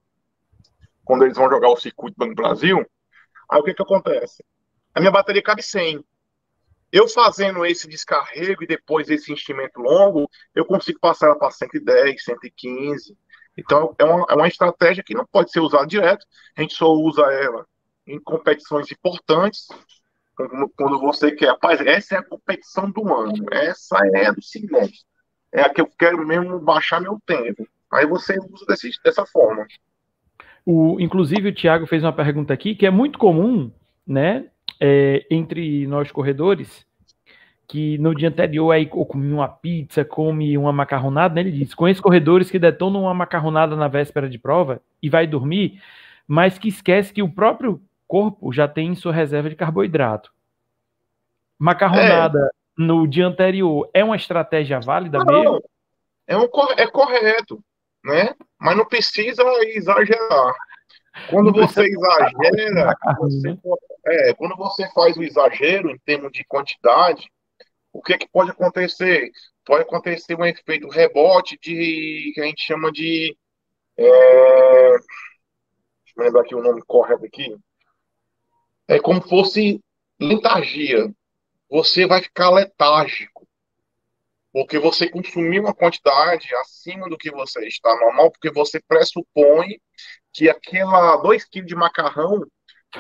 [1.05, 2.85] quando eles vão jogar o circuito Banco Brasil.
[3.51, 4.45] Aí o que que acontece?
[4.95, 6.05] A minha bateria cabe 100.
[6.91, 12.23] Eu fazendo esse descarrego e depois esse enchimento longo, eu consigo passar ela para 110,
[12.23, 13.17] 115.
[13.57, 16.25] Então, é uma, é uma estratégia que não pode ser usada direto,
[16.57, 17.67] a gente só usa ela
[18.09, 19.69] em competições importantes,
[20.77, 25.01] quando você quer, rapaz, essa é a competição do ano, essa é do semestre,
[25.53, 27.67] é a que eu quero mesmo baixar meu tempo.
[27.93, 29.67] Aí você usa desse, dessa forma.
[30.65, 33.71] O, inclusive, o Thiago fez uma pergunta aqui que é muito comum,
[34.07, 34.47] né,
[34.81, 36.87] é, entre nós corredores,
[37.67, 41.43] que no dia anterior aí come uma pizza, come uma macarronada, né?
[41.43, 45.79] Ele diz: conheço corredores que detonam uma macarronada na véspera de prova e vai dormir,
[46.27, 47.79] mas que esquece que o próprio
[48.09, 50.33] corpo já tem sua reserva de carboidrato.
[51.59, 52.51] Macarronada é.
[52.77, 55.65] no dia anterior é uma estratégia válida não, mesmo?
[56.27, 57.63] É, um, é correto,
[58.03, 58.35] né?
[58.59, 60.55] Mas não precisa exagerar.
[61.31, 63.59] Quando você exagera, você, né?
[64.07, 67.29] é, quando você faz o exagero em termos de quantidade,
[67.93, 69.31] o que, é que pode acontecer?
[69.65, 73.37] Pode acontecer um efeito rebote de que a gente chama de.
[73.97, 75.09] É, deixa
[76.17, 77.57] eu lembrar aqui o nome correto aqui.
[78.89, 79.80] É como fosse
[80.18, 81.12] letargia.
[81.70, 83.47] Você vai ficar letárgico.
[84.51, 89.78] Porque você consumiu uma quantidade acima do que você está normal, porque você pressupõe
[90.32, 92.41] que aquela 2 kg de macarrão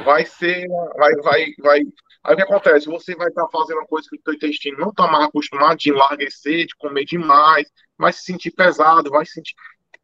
[0.04, 0.68] vai ser.
[0.96, 1.80] Vai, vai, vai,
[2.24, 2.86] Aí o que acontece?
[2.86, 5.78] Você vai estar tá fazendo uma coisa que o seu intestino não está mais acostumado
[5.78, 7.66] de enlarguecer, de comer demais,
[7.96, 9.54] vai se sentir pesado, vai se sentir.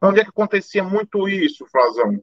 [0.01, 2.19] Onde é que acontecia muito isso, Frazão?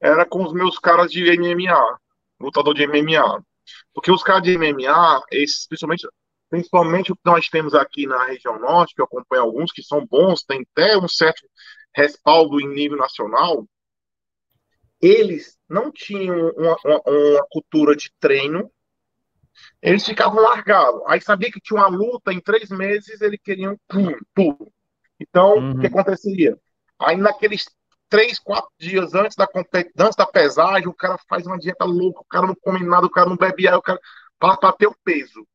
[0.00, 2.00] Era com os meus caras de MMA,
[2.42, 3.42] lutador de MMA.
[3.94, 6.08] Porque os caras de MMA, esses, principalmente,
[6.50, 10.06] principalmente o que nós temos aqui na região norte, que eu acompanho alguns que são
[10.06, 11.42] bons, tem até um certo
[11.94, 13.66] respaldo em nível nacional,
[15.00, 18.70] eles não tinham uma, uma, uma cultura de treino
[19.80, 21.02] eles ficavam largados.
[21.06, 24.72] Aí sabia que tinha uma luta em três meses, eles queriam pum, tudo.
[25.20, 25.72] Então, uhum.
[25.72, 26.58] o que aconteceria?
[26.98, 27.66] Aí naqueles
[28.12, 29.48] três, quatro dias antes da
[29.98, 33.10] antes da pesagem, o cara faz uma dieta louca, o cara não come nada, o
[33.10, 34.00] cara não bebe água, o cara
[34.38, 35.48] para bater o peso.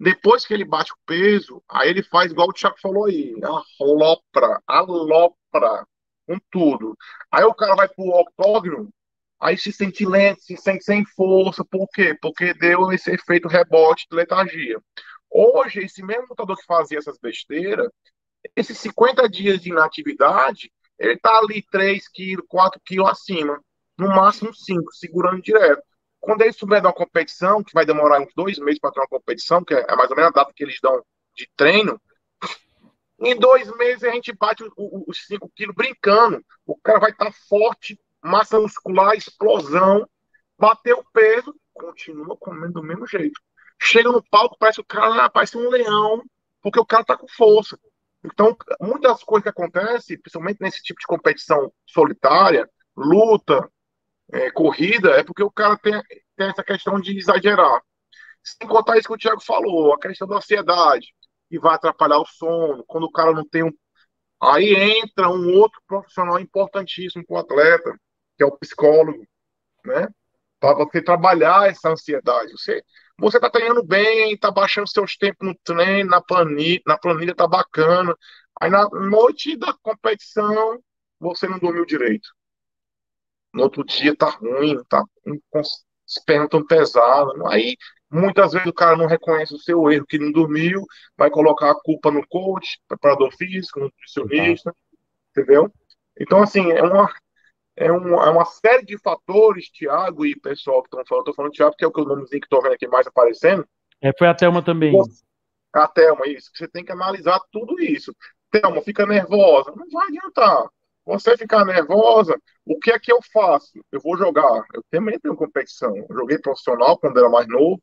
[0.00, 3.34] Depois que ele bate o peso, aí ele faz igual o Thiago falou aí,
[3.78, 5.86] alopra, alopra,
[6.26, 6.96] com tudo.
[7.30, 8.88] Aí o cara vai pro octógono,
[9.38, 12.16] aí se sente lento, se sente sem força, por quê?
[12.22, 14.80] Porque deu esse efeito rebote de letargia.
[15.30, 17.90] Hoje, esse mesmo lutador que fazia essas besteiras,
[18.56, 23.60] esses 50 dias de inatividade, ele tá ali 3 quilos, 4 quilos acima,
[23.96, 25.82] no máximo 5, segurando direto.
[26.20, 29.08] Quando ele souber dar uma competição, que vai demorar uns dois meses para ter uma
[29.08, 31.02] competição, que é mais ou menos a data que eles dão
[31.34, 32.00] de treino,
[33.20, 36.44] em dois meses a gente bate os 5 quilos brincando.
[36.66, 40.08] O cara vai estar tá forte, massa muscular, explosão,
[40.58, 43.40] bateu o peso, continua comendo do mesmo jeito.
[43.80, 46.22] Chega no palco, parece o cara parece um leão,
[46.60, 47.78] porque o cara tá com força.
[48.24, 53.70] Então, muitas coisas que acontecem, principalmente nesse tipo de competição solitária, luta,
[54.32, 55.92] é, corrida, é porque o cara tem,
[56.36, 57.80] tem essa questão de exagerar.
[58.42, 61.08] Sem contar isso que o Thiago falou, a questão da ansiedade,
[61.48, 63.72] que vai atrapalhar o sono, quando o cara não tem um.
[64.40, 67.92] Aí entra um outro profissional importantíssimo para o atleta,
[68.36, 69.26] que é o psicólogo,
[69.84, 70.08] né?
[70.60, 72.52] Para você trabalhar essa ansiedade.
[72.52, 72.82] Você
[73.18, 77.48] você está treinando bem, está baixando seus tempos no treino, na planilha, na planilha está
[77.48, 78.16] bacana.
[78.60, 80.80] Aí na noite da competição
[81.18, 82.28] você não dormiu direito.
[83.52, 85.04] No outro dia tá ruim, tá
[85.50, 85.84] com as
[86.24, 87.34] pernas tão pesadas.
[87.46, 87.76] Aí
[88.08, 90.84] muitas vezes o cara não reconhece o seu erro que não dormiu,
[91.16, 94.72] vai colocar a culpa no coach, preparador físico, nutricionista,
[95.30, 95.72] entendeu?
[96.18, 97.12] Então assim é uma
[97.78, 101.52] é, um, é uma série de fatores, Tiago e pessoal que estão falando, estou falando
[101.52, 103.64] Tiago, que é o que o nomezinho que estou vendo aqui mais aparecendo.
[104.02, 104.94] É, foi a Thelma também.
[105.72, 106.50] A Thelma, isso.
[106.54, 108.14] Você tem que analisar tudo isso.
[108.50, 109.72] Thelma, fica nervosa.
[109.76, 110.68] Não vai adiantar.
[111.06, 113.72] Você ficar nervosa, o que é que eu faço?
[113.90, 114.64] Eu vou jogar.
[114.74, 115.96] Eu também tenho competição.
[115.96, 117.80] Eu joguei profissional quando era mais novo,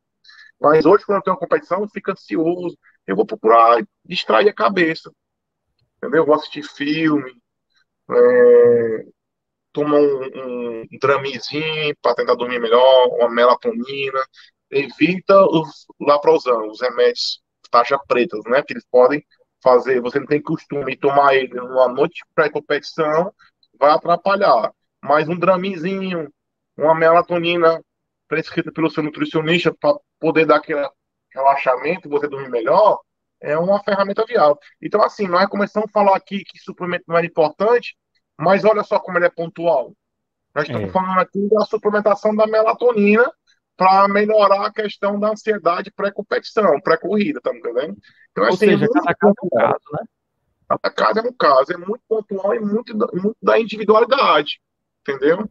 [0.60, 2.78] mas hoje, quando eu tenho competição, eu fico ansioso.
[3.08, 5.12] Eu vou procurar distrair a cabeça.
[5.98, 6.22] Entendeu?
[6.22, 7.34] Eu vou assistir filme.
[8.12, 9.06] É,
[9.76, 14.24] toma um, um, dramizinho para tentar dormir melhor, uma melatonina,
[14.72, 18.64] evita os laprosan, os remédios taxa pretas, né?
[18.64, 19.22] Que eles podem
[19.62, 23.34] fazer, você não tem costume de tomar ele numa noite pré-competição,
[23.78, 24.72] vai atrapalhar.
[25.04, 26.32] Mas um dramizinho,
[26.78, 27.82] uma melatonina
[28.30, 30.88] prescrita pelo seu nutricionista para poder dar aquele
[31.34, 33.02] relaxamento, você dormir melhor,
[33.42, 34.58] é uma ferramenta viável.
[34.82, 37.96] Então, assim, nós começamos a falar aqui que suplemento não era importante,
[38.40, 39.94] mas olha só como ele é pontual.
[40.54, 40.92] Nós estamos é.
[40.92, 43.30] falando aqui da suplementação da melatonina
[43.78, 47.98] para melhorar a questão da ansiedade pré-competição, pré-corrida, tá entendendo?
[48.32, 50.00] Então, Ou assim, seja, cada caso é um caso, né?
[50.68, 54.60] Cada caso é um caso, é muito pontual e muito, muito da individualidade,
[55.02, 55.50] entendeu?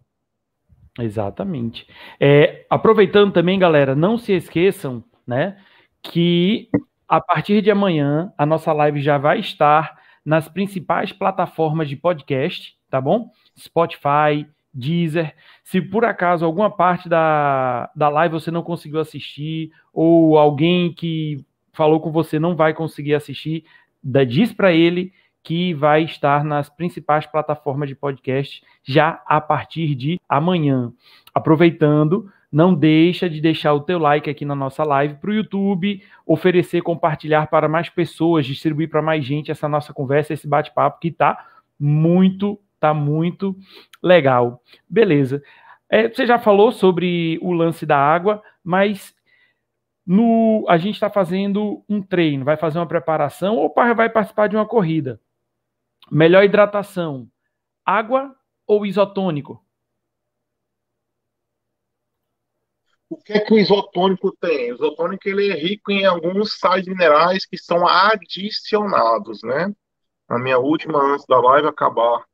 [0.99, 1.87] Exatamente.
[2.19, 5.61] É, aproveitando também, galera, não se esqueçam, né,
[6.03, 6.69] que
[7.09, 12.77] a partir de amanhã a nossa live já vai estar nas principais plataformas de podcast,
[12.89, 13.31] tá bom?
[13.59, 15.35] Spotify, Deezer.
[15.63, 21.45] Se por acaso alguma parte da, da live você não conseguiu assistir, ou alguém que
[21.73, 23.65] falou com você não vai conseguir assistir,
[24.27, 25.13] diz para ele
[25.43, 30.91] que vai estar nas principais plataformas de podcast já a partir de amanhã.
[31.35, 36.01] Aproveitando, não deixa de deixar o teu like aqui na nossa live para o YouTube,
[36.25, 41.09] oferecer, compartilhar para mais pessoas, distribuir para mais gente essa nossa conversa, esse bate-papo que
[41.09, 43.57] está muito, tá muito
[44.01, 44.63] legal.
[44.89, 45.43] Beleza.
[45.91, 49.13] É, você já falou sobre o lance da água, mas
[50.07, 54.55] no, a gente está fazendo um treino, vai fazer uma preparação ou vai participar de
[54.55, 55.21] uma corrida.
[56.09, 57.27] Melhor hidratação:
[57.85, 58.33] água
[58.65, 59.64] ou isotônico?
[63.15, 64.73] O que é que o isotônico tem?
[64.73, 69.73] O isotônico ele é rico em alguns sais minerais que são adicionados, né?
[70.29, 72.25] A minha última, antes da live acabar,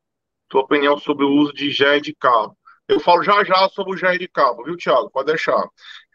[0.49, 2.57] tua opinião sobre o uso de gel de cabo.
[2.89, 5.11] Eu falo já já sobre o gel de cabo, viu, Thiago?
[5.11, 5.69] Pode deixar.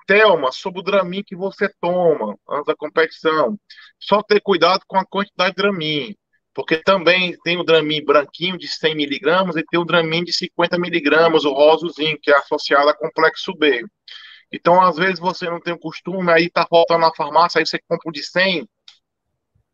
[0.07, 3.57] Thelma, sobre o Dramin que você toma antes da competição.
[3.99, 6.15] Só ter cuidado com a quantidade de Dramin
[6.55, 10.79] porque também tem o Dramin branquinho de 100 miligramas e tem o Dramin de 50
[10.79, 13.83] miligramas, o rosozinho, que é associado a complexo B.
[14.51, 17.79] Então, às vezes, você não tem o costume, aí tá faltando na farmácia, aí você
[17.87, 18.67] compra de 100,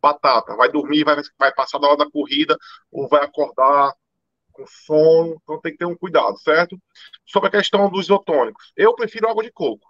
[0.02, 2.58] batata, vai dormir, vai, vai passar da hora da corrida,
[2.92, 3.94] ou vai acordar
[4.52, 6.78] com sono, então tem que ter um cuidado, certo?
[7.26, 9.90] Sobre a questão dos isotônicos, eu prefiro água de coco.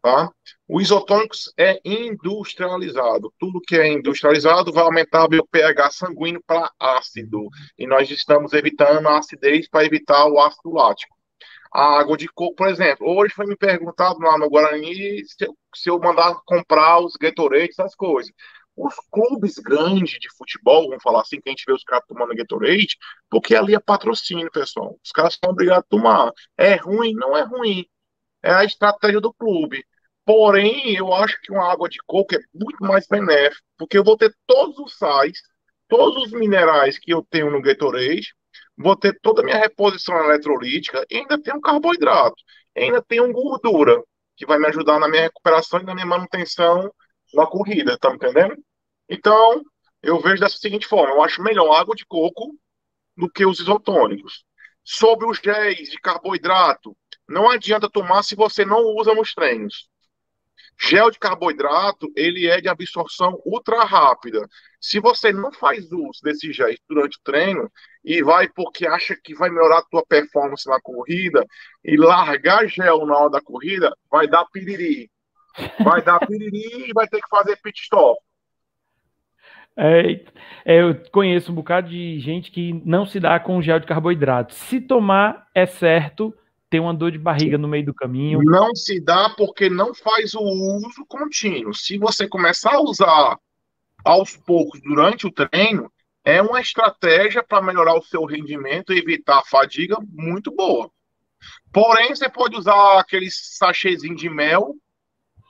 [0.00, 0.30] Tá?
[0.68, 3.34] O isotônicos é industrializado.
[3.36, 7.48] Tudo que é industrializado vai aumentar o pH sanguíneo para ácido.
[7.76, 11.17] E nós estamos evitando a acidez para evitar o ácido lático.
[11.72, 15.56] A água de coco, por exemplo, hoje foi me perguntado lá no Guarani se eu,
[15.74, 18.32] se eu mandar comprar os Gatorade, essas coisas.
[18.76, 22.34] Os clubes grandes de futebol, vamos falar assim, que a gente vê os caras tomando
[22.34, 22.96] Gatorade,
[23.28, 24.96] porque ali é patrocínio, pessoal.
[25.04, 26.32] Os caras são obrigados a tomar.
[26.56, 27.12] É ruim?
[27.14, 27.84] Não é ruim
[28.42, 29.84] é a estratégia do clube.
[30.24, 34.16] Porém, eu acho que uma água de coco é muito mais benéfica, porque eu vou
[34.16, 35.38] ter todos os sais,
[35.88, 38.34] todos os minerais que eu tenho no Gatorade,
[38.78, 42.36] vou ter toda a minha reposição eletrolítica e ainda tenho carboidrato,
[42.76, 44.00] ainda tenho gordura,
[44.36, 46.90] que vai me ajudar na minha recuperação e na minha manutenção
[47.34, 48.56] na corrida, tá me entendendo?
[49.08, 49.62] Então,
[50.02, 52.54] eu vejo dessa seguinte forma, eu acho melhor água de coco
[53.16, 54.44] do que os isotônicos.
[54.84, 56.96] Sobre os géis de carboidrato,
[57.28, 59.88] não adianta tomar se você não usa nos treinos.
[60.80, 64.48] Gel de carboidrato, ele é de absorção ultra rápida.
[64.80, 67.70] Se você não faz uso desse gel durante o treino
[68.04, 71.44] e vai porque acha que vai melhorar a tua performance na corrida
[71.84, 75.10] e largar gel na hora da corrida, vai dar piriri.
[75.84, 78.18] Vai dar piriri e vai ter que fazer pit stop.
[79.76, 80.24] É,
[80.64, 84.54] é, eu conheço um bocado de gente que não se dá com gel de carboidrato.
[84.54, 86.34] Se tomar, é certo,
[86.70, 88.40] tem uma dor de barriga no meio do caminho.
[88.42, 91.72] Não se dá porque não faz o uso contínuo.
[91.72, 93.36] Se você começar a usar
[94.08, 95.92] aos poucos durante o treino,
[96.24, 100.90] é uma estratégia para melhorar o seu rendimento e evitar a fadiga muito boa.
[101.70, 104.74] Porém, você pode usar aquele sachêzinho de mel,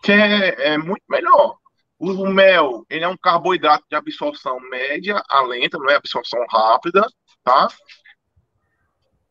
[0.02, 1.56] que é, é muito melhor.
[2.00, 7.06] O mel, ele é um carboidrato de absorção média a lenta, não é absorção rápida,
[7.44, 7.68] tá?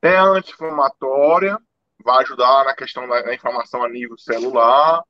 [0.02, 1.60] É anti-inflamatória,
[2.02, 5.04] vai ajudar na questão da informação a nível celular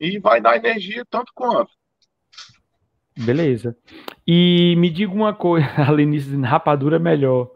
[0.00, 1.79] e vai dar energia tanto quanto.
[3.24, 3.76] Beleza.
[4.26, 7.50] E me diga uma coisa, a Lenice, rapadura é melhor.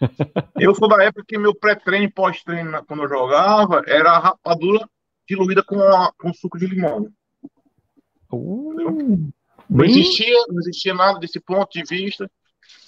[0.58, 4.88] Eu sou da época que meu pré-treino e pós-treino, quando eu jogava, era rapadura
[5.28, 7.08] diluída com, a, com suco de limão.
[8.32, 9.30] Uh,
[9.68, 12.30] não, existia, não existia nada desse ponto de vista.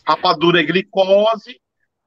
[0.06, 1.60] Rapadura é glicose,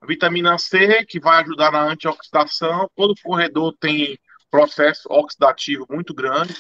[0.08, 2.90] vitamina C, que vai ajudar na antioxidação.
[2.96, 4.18] Todo corredor tem
[4.50, 6.56] processo oxidativo muito grande.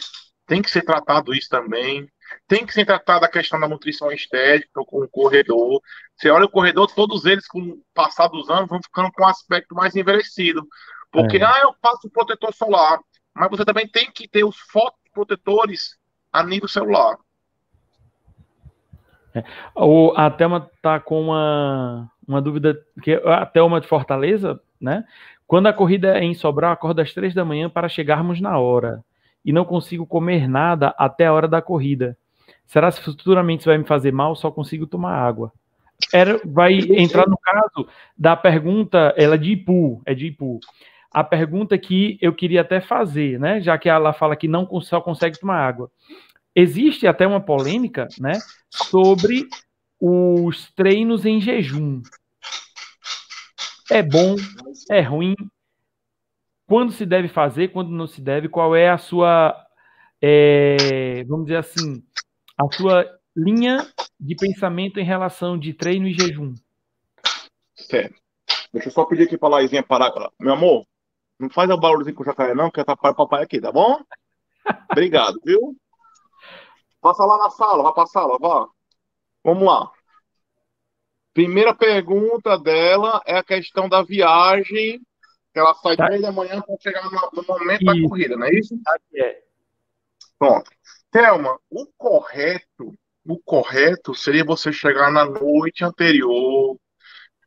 [0.46, 2.08] Tem que ser tratado isso também.
[2.48, 5.82] Tem que ser tratado a questão da nutrição estética com o corredor.
[6.16, 9.28] Você olha o corredor, todos eles, com o passar dos anos, vão ficando com um
[9.28, 10.68] aspecto mais envelhecido.
[11.12, 11.44] Porque, é.
[11.44, 13.00] ah, eu passo protetor solar.
[13.36, 15.98] Mas você também tem que ter os fotoprotetores
[16.32, 17.18] a nível celular.
[19.34, 19.44] É.
[19.76, 25.04] O, a Thelma tá com uma, uma dúvida, que a Thelma de Fortaleza, né?
[25.48, 29.04] Quando a corrida é em Sobral, acordo às três da manhã para chegarmos na hora.
[29.44, 32.18] E não consigo comer nada até a hora da corrida.
[32.74, 34.36] Será que futuramente isso vai me fazer mal?
[34.36, 35.54] Só consigo tomar água.
[36.12, 40.60] Era, vai entrar no caso da pergunta, ela é de Ipu, é de Ipu.
[41.12, 43.62] A pergunta que eu queria até fazer, né?
[43.62, 45.92] Já que ela fala que não só consegue tomar água.
[46.56, 48.40] Existe até uma polêmica, né?
[48.72, 49.48] Sobre
[50.02, 52.02] os treinos em jejum.
[53.92, 54.36] É bom,
[54.90, 55.36] é ruim?
[56.66, 58.50] Quando se deve fazer, quando não se deve?
[58.50, 59.56] Qual é a sua,
[60.20, 62.02] é, vamos dizer assim,
[62.58, 63.88] a sua linha
[64.20, 66.54] de pensamento em relação de treino e jejum?
[67.76, 68.16] Certo.
[68.72, 70.12] Deixa eu só pedir aqui pra Laizinha parar.
[70.40, 70.86] Meu amor,
[71.40, 74.00] não faz o barulhozinho com o jacaré, não, que atrapalha o papai aqui, tá bom?
[74.92, 75.76] Obrigado, viu?
[77.02, 78.68] Passa lá na sala, vai pra sala, vá.
[79.44, 79.92] Vamos lá.
[81.34, 85.02] Primeira pergunta dela é a questão da viagem,
[85.52, 86.06] que ela sai tá.
[86.06, 87.86] três da manhã para chegar no, no momento isso.
[87.86, 88.76] da corrida, não é isso?
[89.16, 89.44] É.
[90.40, 90.72] Pronto.
[91.14, 92.92] Thelma, o correto,
[93.24, 96.76] o correto seria você chegar na noite anterior,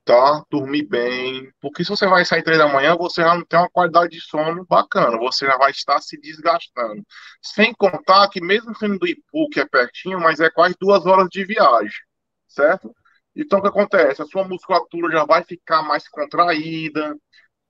[0.04, 0.44] tá?
[0.50, 1.52] Dormir bem.
[1.60, 4.20] Porque se você vai sair três da manhã, você já não tem uma qualidade de
[4.20, 5.18] sono bacana.
[5.18, 7.04] Você já vai estar se desgastando.
[7.42, 11.28] Sem contar que mesmo sendo do Ipu, que é pertinho, mas é quase duas horas
[11.28, 11.90] de viagem,
[12.48, 12.94] certo?
[13.34, 14.22] Então, o que acontece?
[14.22, 17.16] A sua musculatura já vai ficar mais contraída,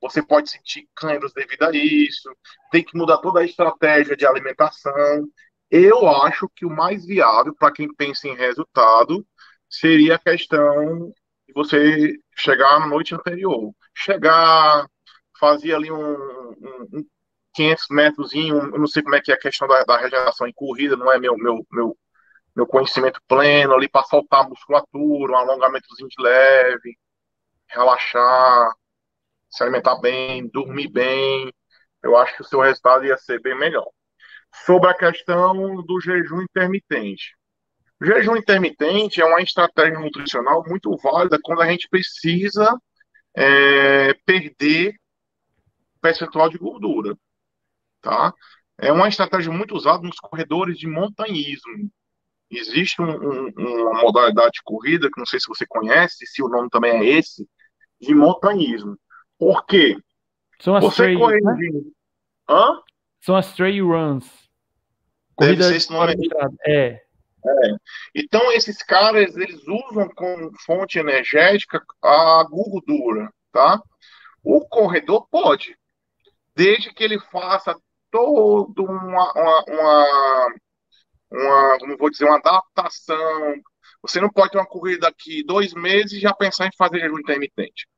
[0.01, 2.31] você pode sentir cãibras devido a isso,
[2.71, 5.27] tem que mudar toda a estratégia de alimentação.
[5.71, 9.27] Eu acho que o mais viável para quem pensa em resultado
[9.69, 11.13] seria a questão
[11.47, 13.73] de você chegar na noite anterior.
[13.95, 14.87] Chegar,
[15.39, 17.07] fazer ali um, um, um
[17.55, 20.53] 500 metros, eu não sei como é que é a questão da, da regeneração em
[20.53, 21.97] corrida, não é meu, meu, meu,
[22.57, 26.99] meu conhecimento pleno ali para soltar a musculatura, um alongamentozinho de leve,
[27.69, 28.73] relaxar,
[29.51, 31.53] se alimentar bem, dormir bem.
[32.03, 33.89] Eu acho que o seu resultado ia ser bem melhor.
[34.65, 37.35] Sobre a questão do jejum intermitente.
[38.01, 42.77] O jejum intermitente é uma estratégia nutricional muito válida quando a gente precisa
[43.35, 44.95] é, perder
[46.01, 47.17] percentual de gordura,
[48.01, 48.33] tá?
[48.79, 51.91] É uma estratégia muito usada nos corredores de montanhismo,
[52.51, 56.49] existe um, um, uma modalidade de corrida, que não sei se você conhece, se o
[56.49, 57.47] nome também é esse,
[58.01, 58.97] de montanhismo.
[59.39, 59.97] Por quê?
[60.61, 61.41] São as você corre...
[61.41, 61.55] né?
[62.49, 62.81] Hã?
[63.21, 64.27] São as trail runs.
[65.35, 66.15] Corrida Deve ser esse nome
[66.67, 66.89] é.
[66.89, 67.03] é.
[68.15, 73.81] Então, esses caras, eles usam como fonte energética a gordura, tá?
[74.43, 75.77] O corredor pode,
[76.55, 77.77] desde que ele faça
[78.11, 80.55] toda uma, uma, uma
[81.31, 83.55] uma, como vou dizer, uma adaptação.
[84.03, 87.19] Você não pode ter uma corrida daqui dois meses e já pensar em fazer jejum
[87.19, 87.89] intermitente.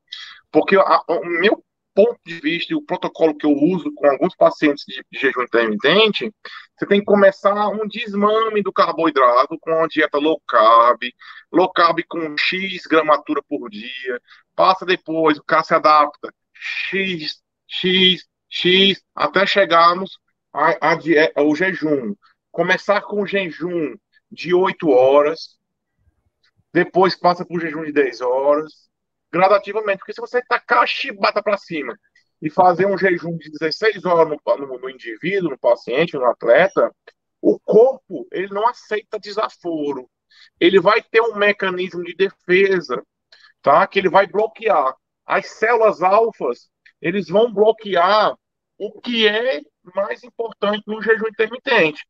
[0.51, 1.62] Porque a, o meu
[1.99, 5.42] ponto de vista e o protocolo que eu uso com alguns pacientes de, de jejum
[5.42, 6.32] intermitente,
[6.76, 11.01] você tem que começar um desmame do carboidrato com uma dieta low carb,
[11.51, 14.22] low carb com X gramatura por dia,
[14.55, 20.20] passa depois, o cara se adapta, X, X, X, até chegarmos
[20.53, 20.99] a, a
[21.34, 22.14] ao jejum.
[22.53, 23.96] Começar com o jejum
[24.30, 25.59] de 8 horas,
[26.72, 28.88] depois passa para o jejum de 10 horas,
[29.33, 31.99] gradativamente, porque se você tacar a chibata para cima
[32.41, 36.95] e fazer um jejum de 16 horas no, no, no, indivíduo, no paciente, no atleta,
[37.41, 40.09] o corpo ele não aceita desaforo.
[40.61, 43.03] Ele vai ter um mecanismo de defesa,
[43.62, 43.87] tá?
[43.87, 44.95] Que ele vai bloquear.
[45.26, 46.70] As células alfas,
[47.01, 48.37] eles vão bloquear
[48.79, 49.61] o que é
[49.95, 52.07] mais importante no jejum intermitente,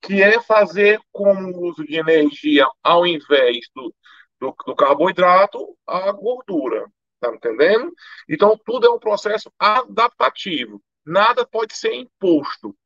[0.00, 3.92] que é fazer com o uso de energia, ao invés do,
[4.40, 6.86] do, do carboidrato, a gordura.
[7.20, 7.92] Tá entendendo?
[8.28, 10.82] Então, tudo é um processo adaptativo.
[11.04, 12.76] Nada pode ser imposto.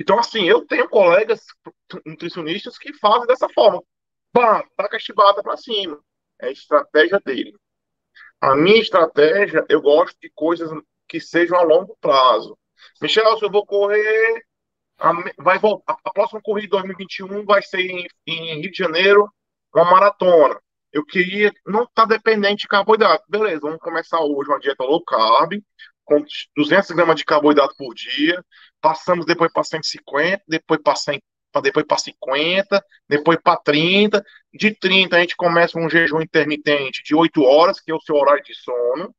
[0.00, 1.44] Então, assim, eu tenho colegas
[2.04, 3.82] nutricionistas que fazem dessa forma.
[4.32, 6.00] Pá, taca a chibata para cima.
[6.40, 7.54] É a estratégia dele.
[8.40, 10.70] A minha estratégia, eu gosto de coisas
[11.08, 12.58] que sejam a longo prazo.
[13.00, 14.44] Michel, se eu vou correr
[14.98, 19.28] a, vai voltar, a próxima corrida de 2021 vai ser em, em, Rio de Janeiro,
[19.76, 20.58] uma maratona.
[20.92, 23.24] Eu queria não estar tá dependente de carboidrato.
[23.28, 25.60] Beleza, vamos começar hoje uma dieta low carb,
[26.04, 26.24] com
[26.56, 28.42] 200 gramas de carboidrato por dia.
[28.80, 31.22] Passamos depois para 150, depois para 100,
[31.62, 34.24] depois para 50, depois para 30.
[34.54, 38.16] De 30 a gente começa um jejum intermitente de 8 horas, que é o seu
[38.16, 39.14] horário de sono.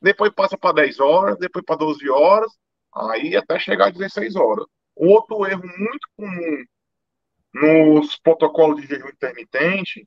[0.00, 2.52] Depois passa para 10 horas, depois para 12 horas,
[2.94, 4.66] aí até chegar a 16 horas.
[4.94, 6.64] Outro erro muito comum
[7.52, 10.06] nos protocolos de jejum intermitente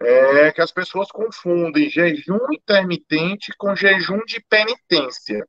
[0.00, 5.46] é que as pessoas confundem jejum intermitente com jejum de penitência.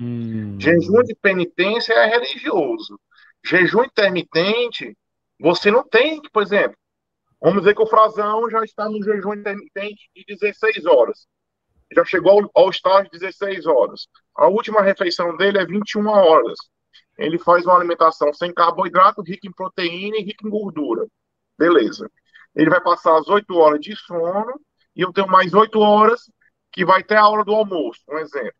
[0.00, 0.58] Hum.
[0.60, 2.98] Jejum de penitência é religioso.
[3.44, 4.96] Jejum intermitente,
[5.40, 6.76] você não tem, por exemplo,
[7.40, 11.26] vamos dizer que o Frazão já está no jejum intermitente de 16 horas.
[11.92, 14.06] Já chegou ao, ao estágio de 16 horas.
[14.36, 16.58] A última refeição dele é 21 horas.
[17.16, 21.06] Ele faz uma alimentação sem carboidrato, rica em proteína e rica em gordura.
[21.58, 22.10] Beleza.
[22.54, 24.60] Ele vai passar as 8 horas de sono
[24.94, 26.30] e eu tenho mais 8 horas
[26.72, 28.52] que vai ter a hora do almoço, um exemplo.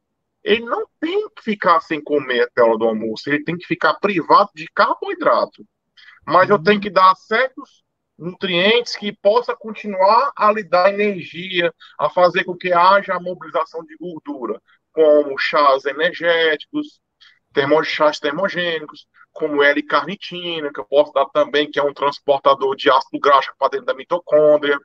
[0.42, 3.66] Ele não tem que ficar sem comer até a hora do almoço, ele tem que
[3.66, 5.64] ficar privado de carboidrato.
[6.26, 7.82] Mas eu tenho que dar certos
[8.18, 13.84] nutrientes que possa continuar a lhe dar energia, a fazer com que haja a mobilização
[13.84, 14.60] de gordura,
[14.92, 17.00] como chás energéticos,
[17.58, 23.18] termochás termogênicos, como L-carnitina, que eu posso dar também, que é um transportador de ácido
[23.18, 24.78] graxo para dentro da mitocôndria.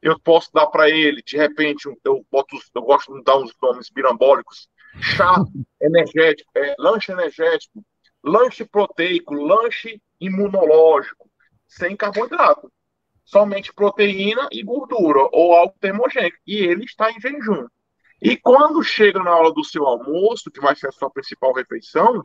[0.00, 3.90] Eu posso dar para ele, de repente, eu, boto, eu gosto de dar uns nomes
[3.90, 4.68] birambólicos,
[5.00, 5.34] chá
[5.82, 7.84] energético, é, lanche energético,
[8.22, 11.28] lanche proteico, lanche imunológico,
[11.66, 12.70] sem carboidrato.
[13.24, 16.38] Somente proteína e gordura, ou algo termogênico.
[16.46, 17.66] E ele está em jejum.
[18.20, 22.22] E quando chega na hora do seu almoço, que vai ser a sua principal refeição,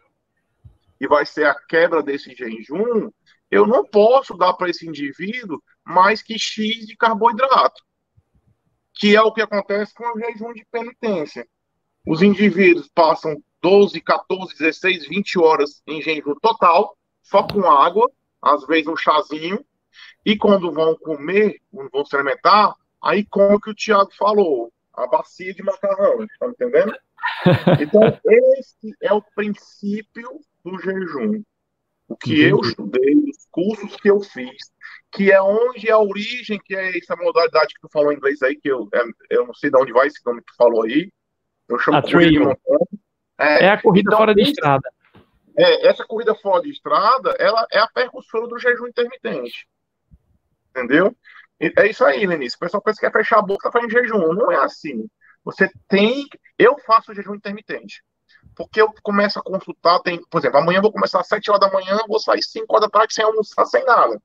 [0.99, 3.09] e vai ser a quebra desse jejum,
[3.49, 7.81] eu não posso dar para esse indivíduo mais que X de carboidrato,
[8.93, 11.47] que é o que acontece com o jejum de penitência.
[12.05, 18.65] Os indivíduos passam 12, 14, 16, 20 horas em jejum total, só com água, às
[18.67, 19.65] vezes um chazinho,
[20.25, 25.07] e quando vão comer, quando vão se alimentar, aí como que o Tiago falou, a
[25.07, 26.95] bacia de macarrão, tá entendendo?
[27.81, 31.43] Então, esse é o princípio do jejum.
[32.07, 32.49] O que Entendi.
[32.49, 34.71] eu estudei, os cursos que eu fiz,
[35.11, 38.41] que é onde é a origem, que é essa modalidade que tu falou em inglês
[38.43, 40.83] aí, que eu, é, eu não sei de onde vai esse nome que tu falou
[40.83, 41.11] aí.
[41.67, 42.57] Eu chamo a corrida
[43.37, 44.89] é, é, a corrida então, fora de estrada.
[45.57, 49.67] É, essa corrida fora de estrada, ela é a percussora do jejum intermitente.
[50.69, 51.15] Entendeu?
[51.59, 52.55] É isso aí, Lenice.
[52.55, 54.33] O pessoal pensa que é fechar a boca, tá fazendo jejum.
[54.33, 55.07] Não é assim.
[55.43, 56.27] Você tem.
[56.57, 58.03] Eu faço jejum intermitente.
[58.55, 61.59] Porque eu começo a consultar, tem, por exemplo, amanhã eu vou começar às 7 horas
[61.59, 64.21] da manhã, vou sair 5 horas da tarde sem almoçar, sem nada.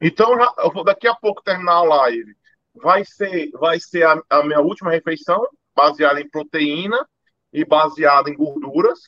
[0.00, 2.34] Então, já, eu vou daqui a pouco terminar a live.
[2.74, 7.06] Vai ser, vai ser a, a minha última refeição, baseada em proteína
[7.52, 9.00] e baseada em gorduras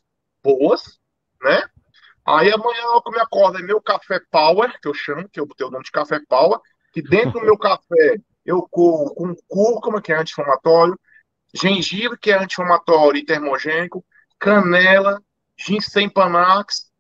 [0.43, 0.99] boas,
[1.41, 1.63] né?
[2.27, 5.67] Aí amanhã, eu me acordo, é meu café power, que eu chamo, que eu botei
[5.67, 6.59] o nome de café power,
[6.93, 10.99] que dentro do meu café eu corro com cúrcuma, que é anti-inflamatório,
[11.55, 14.05] gengibre, que é anti-inflamatório e termogênico,
[14.39, 15.23] canela,
[15.57, 16.93] ginseng panax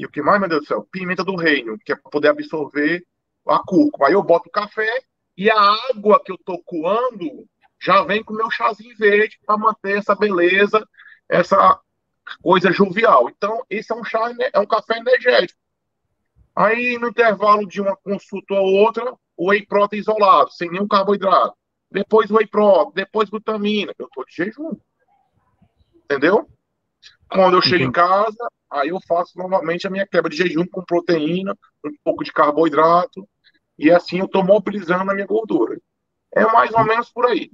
[0.00, 0.88] e o que mais, meu Deus do céu?
[0.90, 3.04] Pimenta do reino, que é para poder absorver
[3.46, 4.08] a cúrcuma.
[4.08, 4.88] Aí eu boto o café
[5.36, 7.46] e a água que eu tô coando
[7.78, 10.86] já vem com o meu chazinho verde para manter essa beleza,
[11.28, 11.78] essa
[12.42, 13.28] coisa jovial.
[13.28, 15.60] Então, esse é um chá, é um café energético.
[16.56, 21.54] Aí, no intervalo de uma consulta ou outra, o whey protein isolado, sem nenhum carboidrato.
[21.90, 23.94] Depois whey protein, depois glutamina.
[23.98, 24.72] Eu tô de jejum.
[26.04, 26.46] Entendeu?
[27.26, 28.36] Quando eu chego em casa,
[28.70, 33.26] aí eu faço novamente a minha quebra de jejum com proteína, um pouco de carboidrato,
[33.78, 35.80] e assim eu estou mobilizando a minha gordura.
[36.34, 37.50] É mais ou menos por aí.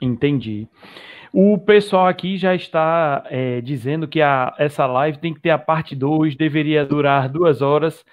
[0.00, 0.68] Entendi.
[1.32, 5.58] O pessoal aqui já está é, dizendo que a, essa live tem que ter a
[5.58, 8.04] parte 2, deveria durar duas horas,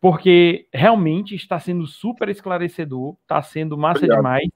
[0.00, 4.18] porque realmente está sendo super esclarecedor, está sendo massa Obrigado.
[4.18, 4.48] demais,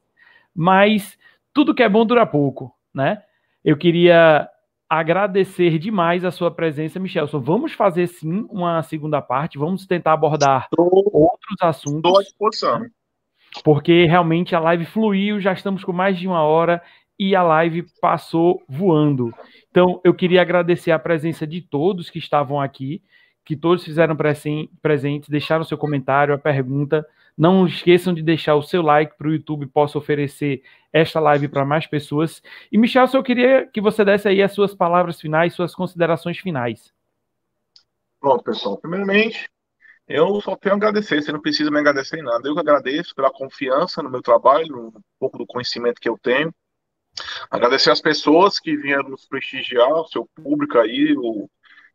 [0.55, 1.19] mas
[1.53, 3.23] tudo que é bom dura pouco, né?
[3.65, 4.49] Eu queria
[4.89, 7.41] agradecer demais a sua presença, Michelson.
[7.41, 11.97] Vamos fazer sim uma segunda parte, vamos tentar abordar estou, outros assuntos.
[11.97, 12.87] Estou à disposição.
[13.63, 16.83] Porque realmente a live fluiu, já estamos com mais de uma hora
[17.19, 19.33] e a live passou voando.
[19.71, 23.03] Então, eu queria agradecer a presença de todos que estavam aqui,
[23.45, 27.07] que todos fizeram presentes, deixaram seu comentário, a pergunta.
[27.37, 30.63] Não esqueçam de deixar o seu like para o YouTube possa oferecer
[30.93, 32.43] esta live para mais pessoas.
[32.71, 36.93] E, Michel, eu queria que você desse aí as suas palavras finais, suas considerações finais.
[38.21, 38.79] Pronto, pessoal.
[38.79, 39.49] Primeiramente,
[40.09, 41.23] eu só tenho a agradecer.
[41.23, 42.49] Você não precisa me agradecer em nada.
[42.49, 46.55] Eu que agradeço pela confiança no meu trabalho, um pouco do conhecimento que eu tenho.
[47.51, 51.49] Agradecer as pessoas que vieram nos prestigiar, o seu público aí, o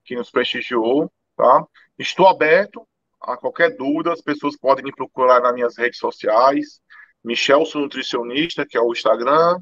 [0.04, 1.66] que nos prestigiou, tá?
[1.98, 2.88] Estou aberto
[3.22, 6.82] a qualquer dúvida, as pessoas podem me procurar nas minhas redes sociais,
[7.24, 9.60] Michelson Nutricionista, que é o Instagram,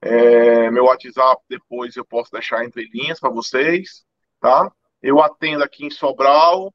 [0.00, 4.04] é, meu WhatsApp depois eu posso deixar entre linhas para vocês,
[4.40, 4.70] tá?
[5.00, 6.72] Eu atendo aqui em Sobral,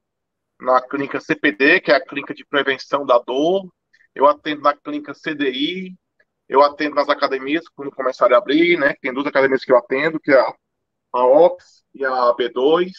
[0.59, 3.71] na clínica CPD, que é a clínica de prevenção da dor.
[4.15, 5.95] eu atendo na clínica CDI,
[6.49, 8.95] eu atendo nas academias, quando começarem a abrir, né?
[9.01, 10.53] Tem duas academias que eu atendo, que é a,
[11.13, 12.91] a OPS e a B2.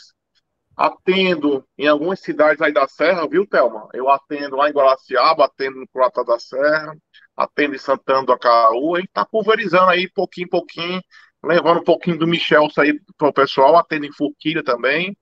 [0.77, 3.89] Atendo em algumas cidades aí da Serra, viu, Thelma?
[3.93, 6.95] Eu atendo lá em Guaraciaba, atendo no Croata da Serra,
[7.37, 11.03] atendo em Santana do Acaú, a tá pulverizando aí pouquinho em pouquinho,
[11.43, 15.17] levando um pouquinho do Michel aí para o pessoal, atendo em Forquilha também.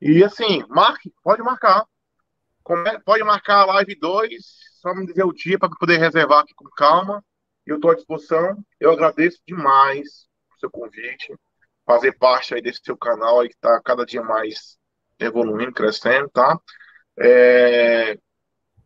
[0.00, 1.84] E assim, marque, pode marcar.
[3.04, 4.30] Pode marcar a live 2,
[4.80, 7.24] só me dizer o dia para poder reservar aqui com calma.
[7.66, 8.64] Eu estou à disposição.
[8.78, 11.34] Eu agradeço demais o seu convite,
[11.84, 14.78] fazer parte aí desse seu canal aí que está cada dia mais
[15.18, 16.58] evoluindo, crescendo, tá?
[17.18, 18.16] É...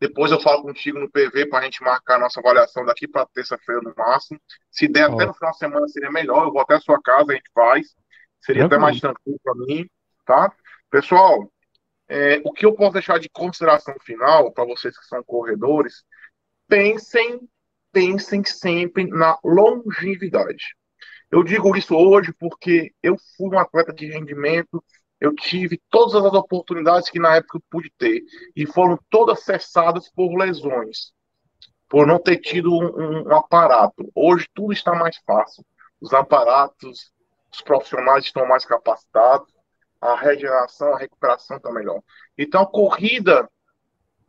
[0.00, 3.26] Depois eu falo contigo no PV para a gente marcar a nossa avaliação daqui para
[3.26, 4.40] terça-feira no máximo.
[4.70, 5.14] Se der oh.
[5.14, 6.44] até no final de semana seria melhor.
[6.44, 7.94] Eu vou até a sua casa, a gente faz.
[8.40, 9.88] Seria até mais tranquilo para mim,
[10.26, 10.52] tá?
[10.94, 11.52] Pessoal,
[12.08, 16.04] é, o que eu posso deixar de consideração final para vocês que são corredores,
[16.68, 17.40] pensem,
[17.90, 20.76] pensem sempre na longevidade.
[21.32, 24.84] Eu digo isso hoje porque eu fui um atleta de rendimento,
[25.20, 28.22] eu tive todas as oportunidades que na época eu pude ter
[28.54, 31.12] e foram todas cessadas por lesões,
[31.88, 34.08] por não ter tido um, um aparato.
[34.14, 35.66] Hoje tudo está mais fácil.
[36.00, 37.12] Os aparatos,
[37.52, 39.53] os profissionais estão mais capacitados
[40.04, 42.02] a regeneração, a recuperação está melhor.
[42.36, 43.48] Então, a corrida,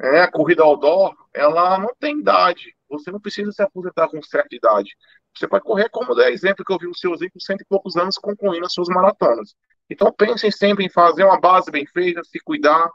[0.02, 2.74] é, a corrida outdoor, ela não tem idade.
[2.90, 4.96] Você não precisa se aposentar com certa idade.
[5.36, 7.98] Você pode correr como der exemplo que eu vi o seu com cento e poucos
[7.98, 9.54] anos concluindo as suas maratonas.
[9.90, 12.90] Então, pensem sempre em fazer uma base bem feita, se cuidar.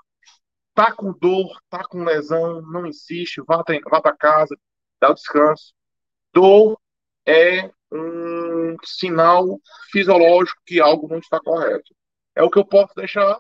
[0.74, 4.57] Tá com dor, tá com lesão, não insiste, vá, vá para casa,
[4.98, 5.74] dá o descanso.
[6.32, 6.81] Dor
[7.27, 11.94] é um sinal fisiológico que algo não está correto.
[12.40, 13.38] É o que eu posso deixar.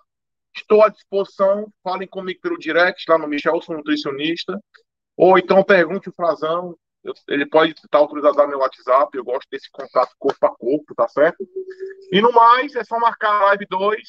[0.54, 1.72] Estou à disposição.
[1.82, 4.60] Falem comigo pelo direct lá no Michelson Nutricionista.
[5.16, 6.76] Ou então pergunte o Frazão.
[7.26, 9.16] Ele pode estar autorizado no meu WhatsApp.
[9.16, 11.42] Eu gosto desse contato corpo a corpo, tá certo?
[12.12, 14.02] E no mais, é só marcar a live 2,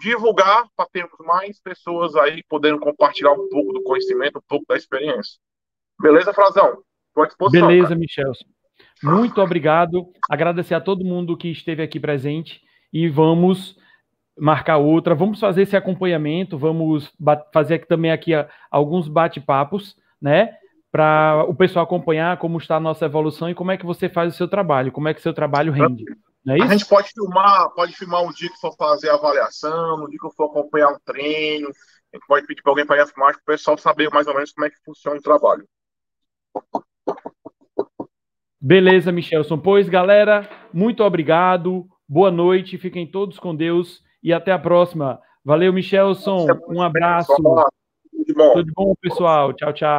[0.00, 4.76] divulgar para termos mais pessoas aí podendo compartilhar um pouco do conhecimento, um pouco da
[4.76, 5.40] experiência.
[6.00, 6.84] Beleza, Frazão?
[7.08, 7.66] Estou à disposição.
[7.66, 7.98] Beleza, cara.
[7.98, 8.44] Michelson.
[9.02, 10.06] Muito obrigado.
[10.30, 12.60] Agradecer a todo mundo que esteve aqui presente
[12.92, 13.79] e vamos
[14.38, 15.14] marcar outra.
[15.14, 17.12] Vamos fazer esse acompanhamento, vamos
[17.52, 18.32] fazer aqui, também aqui
[18.70, 20.54] alguns bate-papos, né?
[20.90, 24.34] Para o pessoal acompanhar como está a nossa evolução e como é que você faz
[24.34, 26.04] o seu trabalho, como é que seu trabalho rende.
[26.48, 26.62] É?
[26.62, 30.18] A gente pode filmar, pode filmar um dia que for fazer a avaliação, um dia
[30.18, 33.44] que for acompanhar um treino, a gente pode pedir para alguém para filmar para o
[33.44, 35.64] pessoal saber mais ou menos como é que funciona o trabalho.
[38.60, 39.58] Beleza, Michelson.
[39.58, 41.86] Pois, galera, muito obrigado.
[42.08, 42.78] Boa noite.
[42.78, 45.20] Fiquem todos com Deus e até a próxima.
[45.44, 46.46] Valeu, Michelson.
[46.68, 47.34] Um abraço.
[47.34, 49.52] Tudo de bom, pessoal.
[49.52, 49.90] Tchau, tchau.